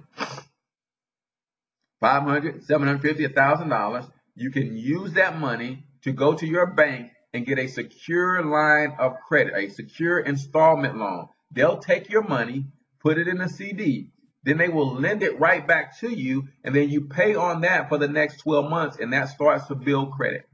[2.00, 7.60] 500 750 $1,000, you can use that money to go to your bank and get
[7.60, 11.28] a secure line of credit, a secure installment loan.
[11.52, 12.66] They'll take your money,
[13.00, 14.12] put it in a CD,
[14.44, 17.90] then they will lend it right back to you, and then you pay on that
[17.90, 20.48] for the next 12 months, and that starts to build credit.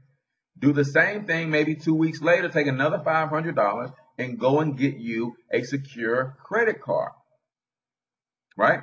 [0.58, 4.96] Do the same thing maybe two weeks later, take another $500 and go and get
[4.96, 7.12] you a secure credit card.
[8.56, 8.80] Right?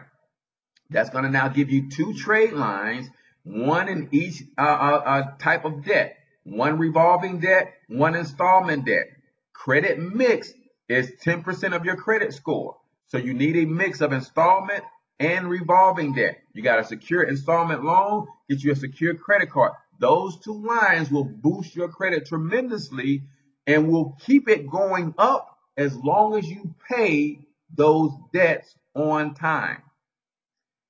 [0.90, 3.08] That's going to now give you two trade lines,
[3.44, 9.08] one in each uh, uh, uh, type of debt, one revolving debt, one installment debt.
[9.54, 10.54] Credit mix
[10.88, 12.78] is 10% of your credit score.
[13.08, 14.84] So you need a mix of installment
[15.20, 16.38] and revolving debt.
[16.54, 19.74] You got a secure installment loan, get you a secure credit card.
[20.00, 23.24] Those two lines will boost your credit tremendously
[23.68, 27.40] and will keep it going up as long as you pay
[27.76, 29.82] those debts on time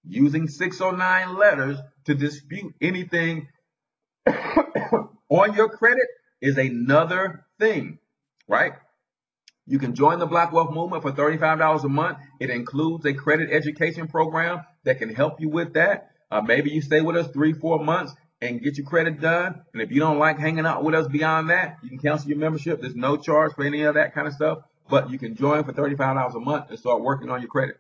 [0.07, 3.47] using 609 letters to dispute anything
[4.27, 6.07] on your credit
[6.41, 7.99] is another thing,
[8.47, 8.73] right?
[9.65, 12.19] You can join the Black Wealth Movement for $35 a month.
[12.39, 16.11] It includes a credit education program that can help you with that.
[16.29, 18.13] Uh, maybe you stay with us three, four months
[18.47, 19.61] and get your credit done.
[19.73, 22.37] And if you don't like hanging out with us beyond that, you can cancel your
[22.37, 22.81] membership.
[22.81, 25.73] There's no charge for any of that kind of stuff, but you can join for
[25.73, 27.79] $35 a month and start working on your credit.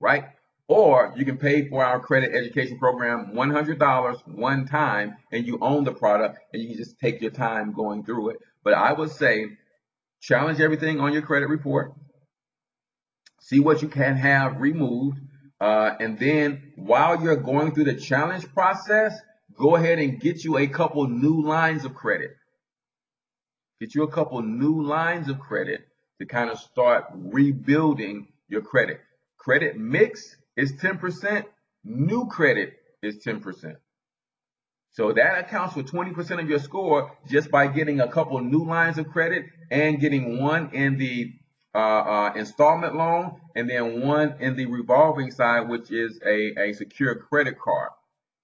[0.00, 0.24] Right?
[0.68, 5.84] Or you can pay for our credit education program $100 one time and you own
[5.84, 8.40] the product and you can just take your time going through it.
[8.64, 9.56] But I would say
[10.20, 11.92] challenge everything on your credit report,
[13.40, 15.20] see what you can have removed,
[15.60, 19.18] uh, and then while you're going through the challenge process,
[19.56, 22.36] go ahead and get you a couple new lines of credit.
[23.80, 25.86] Get you a couple new lines of credit
[26.20, 29.00] to kind of start rebuilding your credit.
[29.38, 31.44] Credit mix is 10%,
[31.84, 33.76] new credit is 10%.
[34.92, 38.96] So that accounts for 20% of your score just by getting a couple new lines
[38.96, 41.34] of credit and getting one in the
[41.76, 46.72] uh, uh, installment loan and then one in the revolving side, which is a, a
[46.72, 47.90] secure credit card.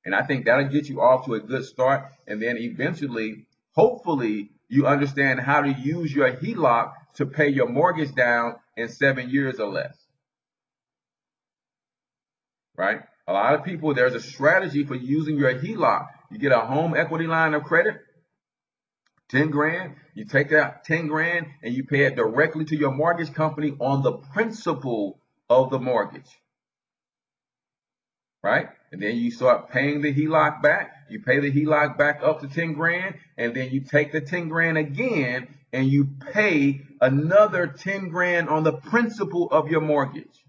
[0.04, 2.12] And I think that'll get you off to a good start.
[2.26, 8.14] And then eventually, hopefully, you understand how to use your HELOC to pay your mortgage
[8.14, 9.96] down in seven years or less
[12.76, 13.02] right?
[13.28, 16.06] A lot of people, there's a strategy for using your HELOC.
[16.30, 18.00] You get a home equity line of credit,
[19.32, 23.32] 10 grand, you take that 10 grand and you pay it directly to your mortgage
[23.32, 25.18] company on the principal
[25.48, 26.28] of the mortgage.
[28.42, 28.68] Right?
[28.92, 30.92] And then you start paying the HELOC back.
[31.08, 34.48] You pay the HELOC back up to 10 grand, and then you take the 10
[34.48, 40.44] grand again and you pay another 10 grand on the principal of your mortgage.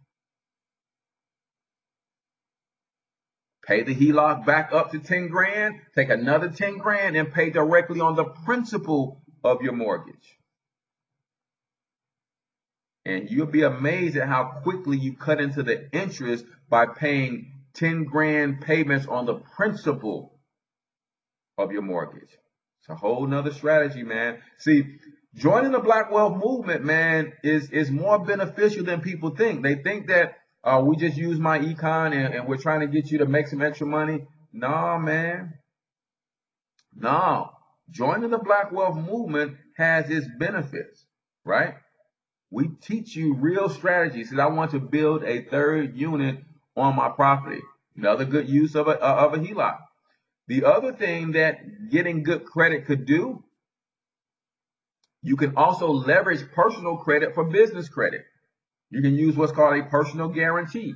[3.68, 8.02] Pay the HELOC back up to 10 grand, take another 10 grand and pay directly
[8.02, 10.38] on the principal of your mortgage.
[13.06, 18.06] And you'll be amazed at how quickly you cut into the interest by paying 10
[18.06, 20.40] grand payments on the principal
[21.58, 22.38] of your mortgage.
[22.80, 24.40] It's a whole nother strategy, man.
[24.58, 24.98] See,
[25.36, 29.64] joining the Black Wealth movement, man, is, is more beneficial than people think.
[29.64, 33.12] They think that uh, we just use my econ and, and we're trying to get
[33.12, 34.26] you to make some extra money.
[34.54, 35.56] Nah, man.
[36.96, 37.50] No.
[37.90, 41.06] Joining the Black Wealth Movement has its benefits,
[41.44, 41.76] right?
[42.50, 44.30] We teach you real strategies.
[44.30, 46.40] Because I want to build a third unit
[46.78, 47.62] on my property.
[47.98, 49.78] Another good use of a, of a HELOC.
[50.48, 53.44] The other thing that getting good credit could do,
[55.22, 58.22] you can also leverage personal credit for business credit
[58.94, 60.94] you can use what's called a personal guarantee.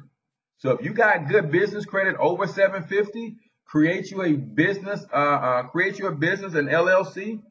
[0.59, 5.63] So if you got good business credit over 750, create you a business, uh, uh,
[5.63, 7.41] create you a business, an LLC,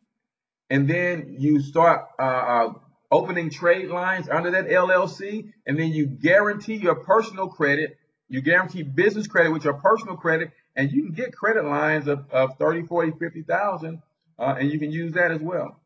[0.70, 2.72] and then you start uh, uh,
[3.10, 7.98] opening trade lines under that LLC, and then you guarantee your personal credit.
[8.28, 12.30] You guarantee business credit with your personal credit, and you can get credit lines of,
[12.30, 14.00] of 30, 40, 50,000,
[14.38, 15.80] uh, and you can use that as well.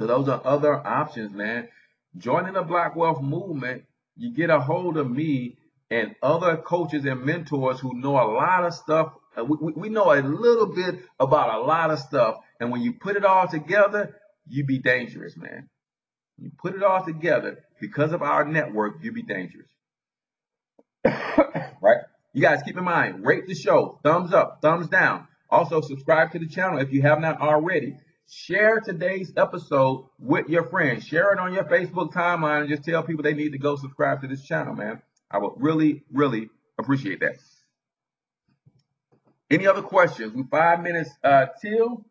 [0.00, 1.68] So those are other options, man.
[2.16, 3.84] Joining the Black Wealth Movement,
[4.16, 5.56] you get a hold of me
[5.90, 9.12] and other coaches and mentors who know a lot of stuff.
[9.36, 12.36] We, we know a little bit about a lot of stuff.
[12.60, 15.68] And when you put it all together, you be dangerous, man.
[16.38, 19.68] You put it all together because of our network, you be dangerous.
[21.04, 22.02] right?
[22.32, 25.28] You guys keep in mind, rate the show, thumbs up, thumbs down.
[25.50, 27.96] Also, subscribe to the channel if you have not already.
[28.28, 31.06] Share today's episode with your friends.
[31.06, 34.22] Share it on your Facebook timeline and just tell people they need to go subscribe
[34.22, 35.02] to this channel, man.
[35.30, 36.48] I would really, really
[36.78, 37.36] appreciate that.
[39.50, 40.32] Any other questions?
[40.32, 42.06] We five minutes uh, till,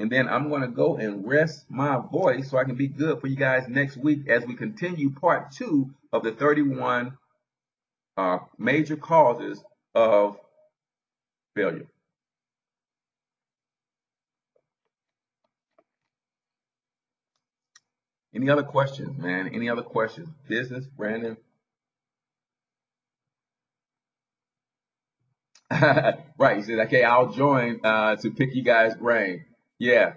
[0.00, 3.20] and then I'm going to go and rest my voice so I can be good
[3.20, 7.16] for you guys next week as we continue part two of the 31
[8.16, 9.62] uh, major causes
[9.94, 10.36] of
[11.54, 11.86] failure.
[18.34, 19.48] Any other questions, man?
[19.54, 20.28] Any other questions?
[20.48, 21.36] Business, Brandon?
[26.38, 26.56] right.
[26.56, 29.44] He said, okay, I'll join uh, to pick you guys' brain.
[29.78, 30.14] Yeah.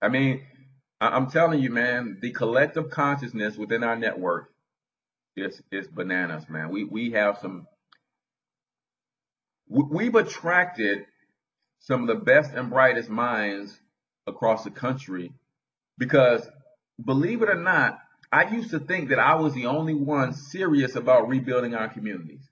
[0.00, 0.42] I mean,
[1.00, 4.50] I- am telling you, man, the collective consciousness within our network
[5.36, 6.70] is is bananas, man.
[6.70, 7.66] We we have some.
[9.68, 11.06] We've attracted
[11.78, 13.78] some of the best and brightest minds
[14.26, 15.32] across the country
[15.96, 16.46] because,
[17.04, 17.98] believe it or not,
[18.32, 22.48] I used to think that I was the only one serious about rebuilding our communities.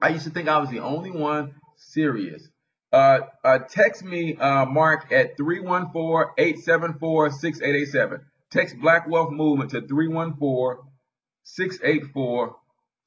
[0.00, 2.46] I used to think I was the only one serious.
[2.92, 8.20] Uh, uh, text me, uh, Mark, at 314-874-6887.
[8.50, 12.52] Text Black Wealth Movement to 314-684,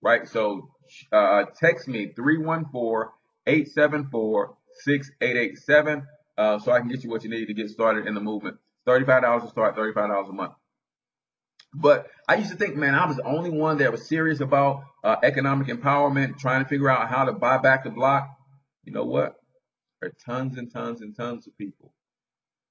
[0.01, 0.27] right?
[0.27, 0.69] So
[1.11, 2.11] uh, text me
[3.47, 6.05] 314-874-6887
[6.37, 8.57] uh, so I can get you what you need to get started in the movement.
[8.87, 10.53] $35 to start, $35 a month.
[11.73, 14.83] But I used to think, man, I was the only one that was serious about
[15.03, 18.29] uh, economic empowerment, trying to figure out how to buy back the block.
[18.85, 19.35] You know what?
[19.99, 21.91] There are tons and tons and tons of people.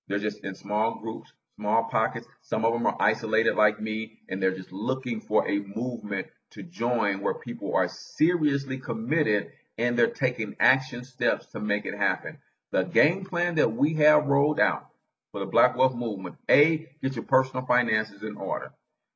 [0.08, 2.26] They're just in small groups, small pockets.
[2.42, 6.62] Some of them are isolated like me, and they're just looking for a movement to
[6.62, 12.38] join where people are seriously committed and they're taking action steps to make it happen.
[12.70, 14.88] The game plan that we have rolled out
[15.32, 18.72] for the Black Wealth Movement, A, get your personal finances in order.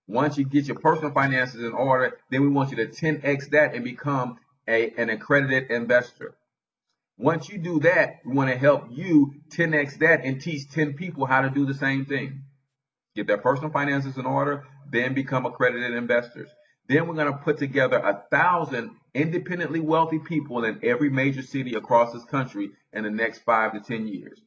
[0.07, 3.75] Once you get your personal finances in order, then we want you to 10x that
[3.75, 6.35] and become a, an accredited investor.
[7.21, 11.27] Once you do that, we want to help you 10x that and teach 10 people
[11.27, 12.45] how to do the same thing.
[13.15, 16.49] Get their personal finances in order, then become accredited investors.
[16.89, 21.75] Then we're going to put together a thousand independently wealthy people in every major city
[21.75, 24.41] across this country in the next five to 10 years.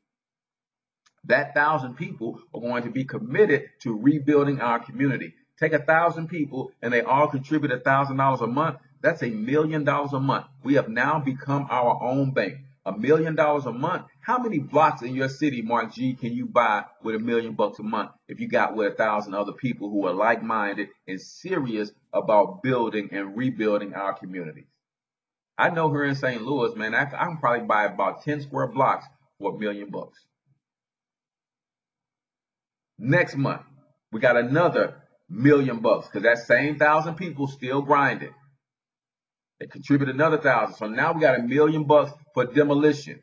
[1.26, 5.36] That thousand people are going to be committed to rebuilding our community.
[5.60, 8.78] Take a thousand people and they all contribute a thousand dollars a month.
[9.04, 10.48] That's a million dollars a month.
[10.64, 15.02] We have now become our own bank a million dollars a month, how many blocks
[15.02, 18.40] in your city, Mark G, can you buy with a million bucks a month if
[18.40, 23.38] you got with a thousand other people who are like-minded and serious about building and
[23.38, 24.68] rebuilding our communities?
[25.58, 26.42] I know here in St.
[26.42, 29.06] Louis, man, I, I can probably buy about 10 square blocks
[29.40, 30.20] for a million bucks.
[32.98, 33.62] Next month,
[34.12, 34.96] we got another
[35.30, 38.34] million bucks because that same thousand people still grinding.
[39.72, 40.76] Contribute another thousand.
[40.76, 43.22] So now we got a million bucks for demolition.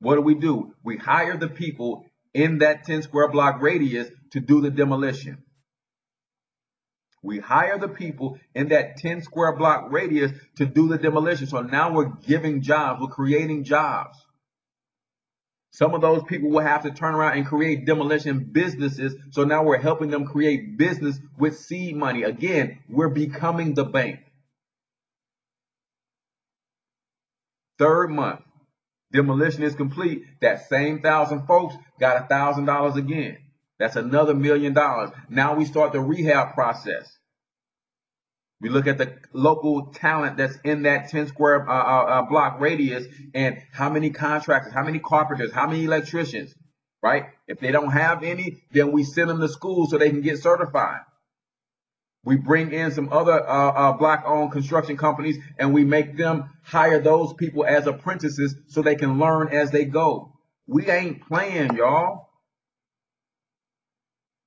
[0.00, 0.74] What do we do?
[0.82, 5.42] We hire the people in that 10 square block radius to do the demolition.
[7.22, 11.46] We hire the people in that 10 square block radius to do the demolition.
[11.46, 14.18] So now we're giving jobs, we're creating jobs.
[15.72, 19.14] Some of those people will have to turn around and create demolition businesses.
[19.30, 22.24] So now we're helping them create business with seed money.
[22.24, 24.20] Again, we're becoming the bank.
[27.80, 28.42] Third month,
[29.10, 30.24] demolition is complete.
[30.42, 33.38] That same thousand folks got a thousand dollars again.
[33.78, 35.10] That's another million dollars.
[35.30, 37.10] Now we start the rehab process.
[38.60, 42.60] We look at the local talent that's in that 10 square uh, uh, uh, block
[42.60, 46.54] radius and how many contractors, how many carpenters, how many electricians,
[47.02, 47.28] right?
[47.48, 50.42] If they don't have any, then we send them to school so they can get
[50.42, 51.00] certified.
[52.22, 57.00] We bring in some other uh, uh, black-owned construction companies and we make them hire
[57.00, 60.34] those people as apprentices so they can learn as they go.
[60.66, 62.28] We ain't playing, y'all.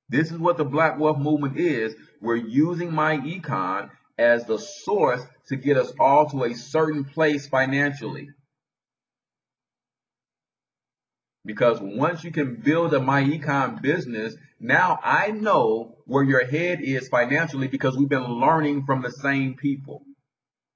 [0.09, 1.95] This is what the Black Wealth Movement is.
[2.21, 7.47] We're using my econ as the source to get us all to a certain place
[7.47, 8.29] financially.
[11.45, 16.79] Because once you can build a my econ business, now I know where your head
[16.81, 20.05] is financially because we've been learning from the same people.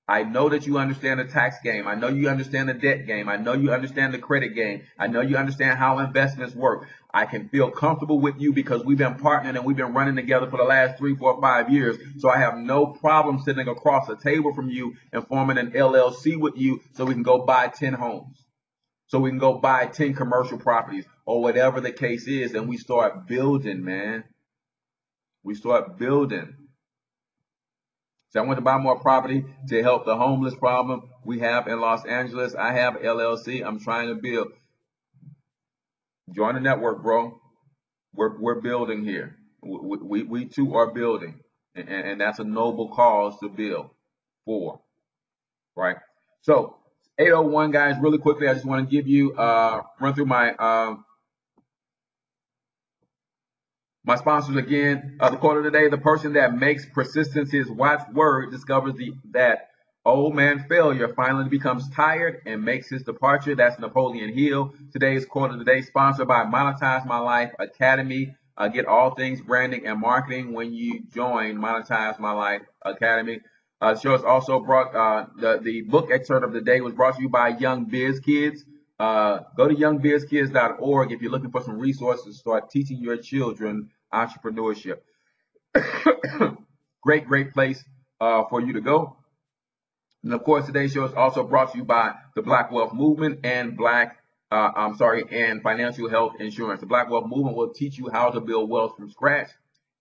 [0.10, 1.88] I know that you understand the tax game.
[1.88, 3.28] I know you understand the debt game.
[3.28, 4.84] I know you understand the credit game.
[4.98, 6.88] I know you understand how investments work.
[7.14, 10.50] I can feel comfortable with you because we've been partnering and we've been running together
[10.50, 11.98] for the last three, four, five years.
[12.20, 16.38] So I have no problem sitting across the table from you and forming an LLC
[16.40, 18.47] with you so we can go buy 10 homes.
[19.08, 22.54] So we can go buy 10 commercial properties or whatever the case is.
[22.54, 24.26] And we start building, man.
[25.44, 26.56] We start building.
[28.30, 31.80] So I want to buy more property to help the homeless problem we have in
[31.80, 32.54] Los Angeles.
[32.54, 33.66] I have LLC.
[33.66, 34.50] I'm trying to build.
[36.36, 37.40] Join the network, bro.
[38.14, 39.38] We're, we're building here.
[39.62, 41.40] We, we, we too are building.
[41.76, 43.92] And, and that's a noble cause to build
[44.44, 44.82] for.
[45.78, 45.98] Right?
[46.42, 46.77] So
[47.20, 51.06] 801 guys, really quickly, I just want to give you uh run through my um
[54.06, 55.18] my sponsors again.
[55.20, 58.96] Uh, the quote of the day: The person that makes persistence his wife's watchword discovers
[58.96, 59.70] the that
[60.06, 63.56] old man failure finally becomes tired and makes his departure.
[63.56, 64.74] That's Napoleon Hill.
[64.92, 68.36] Today's quote of the day, sponsored by Monetize My Life Academy.
[68.58, 73.42] Uh, get all things branding and marketing when you join Monetize My Life Academy.
[73.80, 77.16] Uh, show is also brought, uh, the, the book excerpt of the day was brought
[77.16, 78.66] to you by Young Biz Kids.
[79.00, 83.92] Uh, go to youngbizkids.org if you're looking for some resources to start teaching your children
[84.12, 84.98] entrepreneurship.
[87.04, 87.84] great, great place
[88.20, 89.18] uh, for you to go.
[90.24, 93.42] And of course, today's show is also brought to you by the Black Wealth Movement
[93.44, 94.18] and Black,
[94.52, 96.80] uh, I'm sorry, and Financial Health Insurance.
[96.80, 99.50] The Black Wealth Movement will teach you how to build wealth from scratch.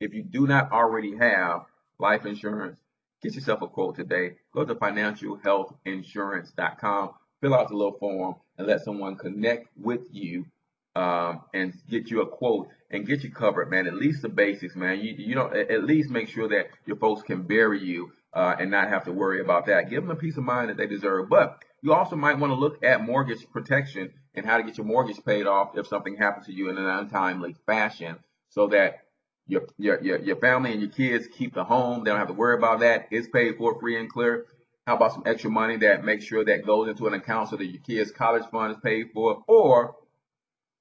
[0.00, 1.66] If you do not already have
[1.98, 2.78] life insurance,
[3.26, 4.36] get yourself a quote today.
[4.54, 7.10] Go to financialhealthinsurance.com,
[7.40, 10.46] fill out the little form, and let someone connect with you
[10.94, 13.88] um, and get you a quote and get you covered, man.
[13.88, 15.00] At least the basics, man.
[15.00, 18.70] You you know at least make sure that your folks can bury you uh, and
[18.70, 19.90] not have to worry about that.
[19.90, 21.28] Give them a peace of mind that they deserve.
[21.28, 24.86] But you also might want to look at mortgage protection and how to get your
[24.86, 28.16] mortgage paid off if something happens to you in an untimely fashion,
[28.50, 29.00] so that
[29.46, 32.04] your your your, your family and your kids keep the home.
[32.04, 33.08] They don't have to worry about that.
[33.10, 34.46] It's paid for free and clear.
[34.86, 37.66] How about some extra money that makes sure that goes into an account so that
[37.66, 39.96] your kids' college fund is paid for, or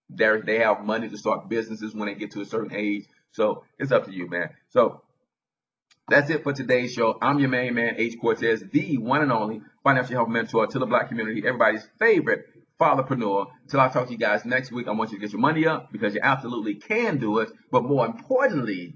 [0.09, 3.05] they they have money to start businesses when they get to a certain age.
[3.31, 4.49] So it's up to you, man.
[4.69, 5.01] So
[6.07, 7.17] that's it for today's show.
[7.21, 8.19] I'm your main man, H.
[8.19, 12.45] Cortez, the one and only financial health mentor to the black community, everybody's favorite
[12.79, 13.47] fatherpreneur.
[13.63, 15.65] Until I talk to you guys next week, I want you to get your money
[15.65, 17.49] up because you absolutely can do it.
[17.71, 18.95] But more importantly,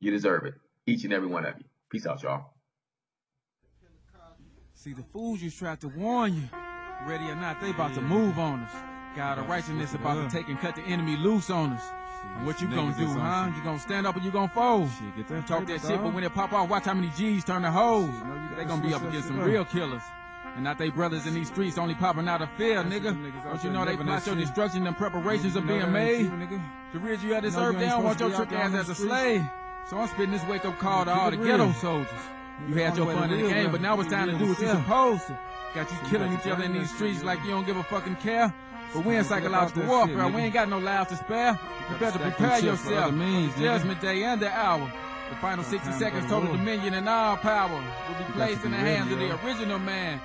[0.00, 0.54] you deserve it.
[0.86, 1.64] Each and every one of you.
[1.90, 2.46] Peace out, y'all.
[4.74, 6.42] See, the fools you tried to warn you,
[7.06, 8.72] ready or not, they about to move on us.
[9.16, 11.82] God of righteousness about to take and cut the enemy loose on us.
[12.36, 13.52] And what you gonna do, huh?
[13.56, 14.88] You gonna stand up or you gonna fold?
[14.90, 16.04] Shit, get that Talk that shit, dog.
[16.04, 18.08] but when it pop off, watch how many G's turn to hoes.
[18.08, 19.46] know They gonna be up against some up.
[19.46, 20.02] real killers.
[20.54, 23.04] And not they brothers in these streets only popping out of fear, nigga.
[23.04, 26.30] them niggas out Don't you know they plot your destruction and preparations are being made?
[26.92, 28.86] To rid you of this earth, they don't want your trick ass as a on
[28.86, 29.10] the streets.
[29.10, 29.42] slave.
[29.88, 32.12] So I'm spitting this wake up call to all the ghetto soldiers.
[32.68, 34.68] You had your fun in the game, but now it's time to do what you're
[34.68, 35.38] supposed to.
[35.74, 38.54] Got you killing each other in these streets like you don't give a fucking care.
[38.92, 40.28] But we in psychological warfare.
[40.28, 41.58] we ain't got no lives to spare.
[41.90, 43.14] You better prepare yourself.
[43.14, 44.92] means, Judgment day and the hour.
[45.30, 49.10] The final 60 seconds, total dominion and all power will be placed in the hands
[49.10, 50.20] of the original man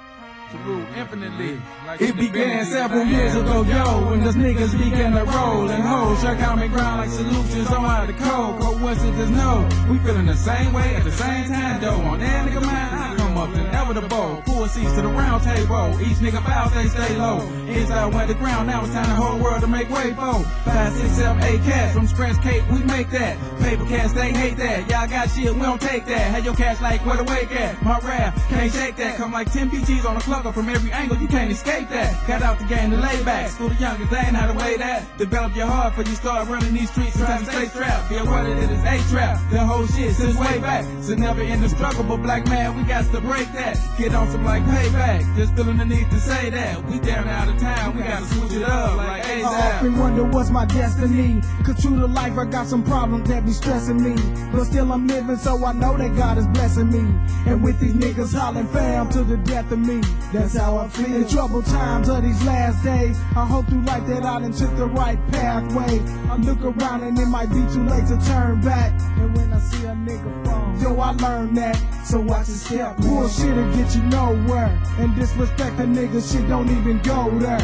[0.51, 1.61] to rule infinitely.
[1.85, 6.19] Like It began several years ago, yo, when those niggas began to roll and hold.
[6.19, 8.59] Shut common ground like solutions on out the cold.
[8.61, 9.67] Coincidence, no.
[9.89, 12.01] We feeling the same way at the same time, though.
[12.01, 14.41] On that nigga mind, I up inevitable.
[14.45, 15.95] Pull seats to the round table.
[16.01, 17.41] Each nigga bow, they stay low.
[17.67, 20.43] Inside went the ground, now it's time the whole world to make way for.
[20.65, 23.37] Five, six, seven, eight cats from scratch cake, we make that.
[23.59, 24.89] Paper cats, they hate that.
[24.89, 26.31] Y'all got shit, we don't take that.
[26.31, 27.81] Had your cash like where the wake at.
[27.83, 29.17] My rap, can't shake that.
[29.17, 32.27] Come like 10 PGs on the clucker from every angle, you can't escape that.
[32.27, 33.49] Got out the game to lay back.
[33.49, 35.17] School the youngest, they ain't how to weigh that.
[35.17, 37.15] Develop your heart before you start running these streets.
[37.15, 38.09] Sometimes you stay strapped.
[38.09, 39.39] Get what it is, a trap.
[39.51, 40.85] The whole shit since way back.
[41.01, 43.77] So never in the struggle, but black man, we got to break that.
[43.97, 45.35] Get on some like payback.
[45.35, 46.83] Just feeling the need to say that.
[46.85, 49.75] We down out of time, we gotta switch it up like I ASAP.
[49.75, 51.41] often wonder what's my destiny.
[51.63, 54.15] Cause true to life, I got some problems that be stressing me.
[54.51, 57.03] But still I'm living, so I know that God is blessing me.
[57.45, 60.01] And with these niggas hollering fam to the death of me.
[60.31, 61.15] That's how I feel.
[61.15, 64.75] In troubled times of these last days, I hope through life that I done took
[64.77, 65.99] the right pathway.
[66.29, 68.93] I look around and it might be too late to turn back.
[69.19, 71.75] And when I see a nigga fall, yo, I learned that.
[72.05, 72.97] So watch your step.
[73.17, 74.79] Bullshit'll get you nowhere.
[74.99, 77.57] And disrespect a nigga shit don't even go there.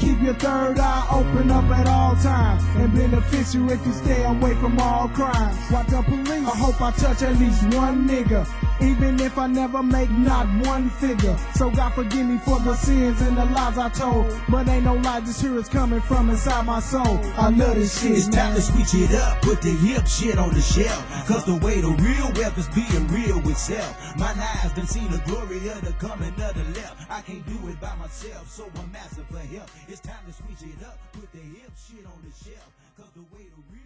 [0.00, 4.54] Keep your third eye open up at all times and beneficial if you stay away
[4.56, 5.56] from all crimes.
[5.70, 6.28] Watch the police.
[6.46, 8.46] I hope I touch at least one nigga.
[8.82, 11.34] Even if I never make not one figure.
[11.54, 14.38] So God forgive me for the sins and the lies I told.
[14.50, 17.18] But ain't no lie, this here is coming from inside my soul.
[17.38, 18.56] I love this shit, It's time man.
[18.56, 21.26] to switch it up, put the hip shit on the shelf.
[21.26, 23.96] Cause the way the real wealth is being real with self.
[24.18, 24.28] My
[24.62, 27.10] eyes done seen the glory of the coming of the left.
[27.10, 29.68] I can't do it by myself, so I'm asking for help.
[29.88, 32.70] It's time to switch it up, put the hip shit on the shelf.
[32.96, 33.85] Cause the way to real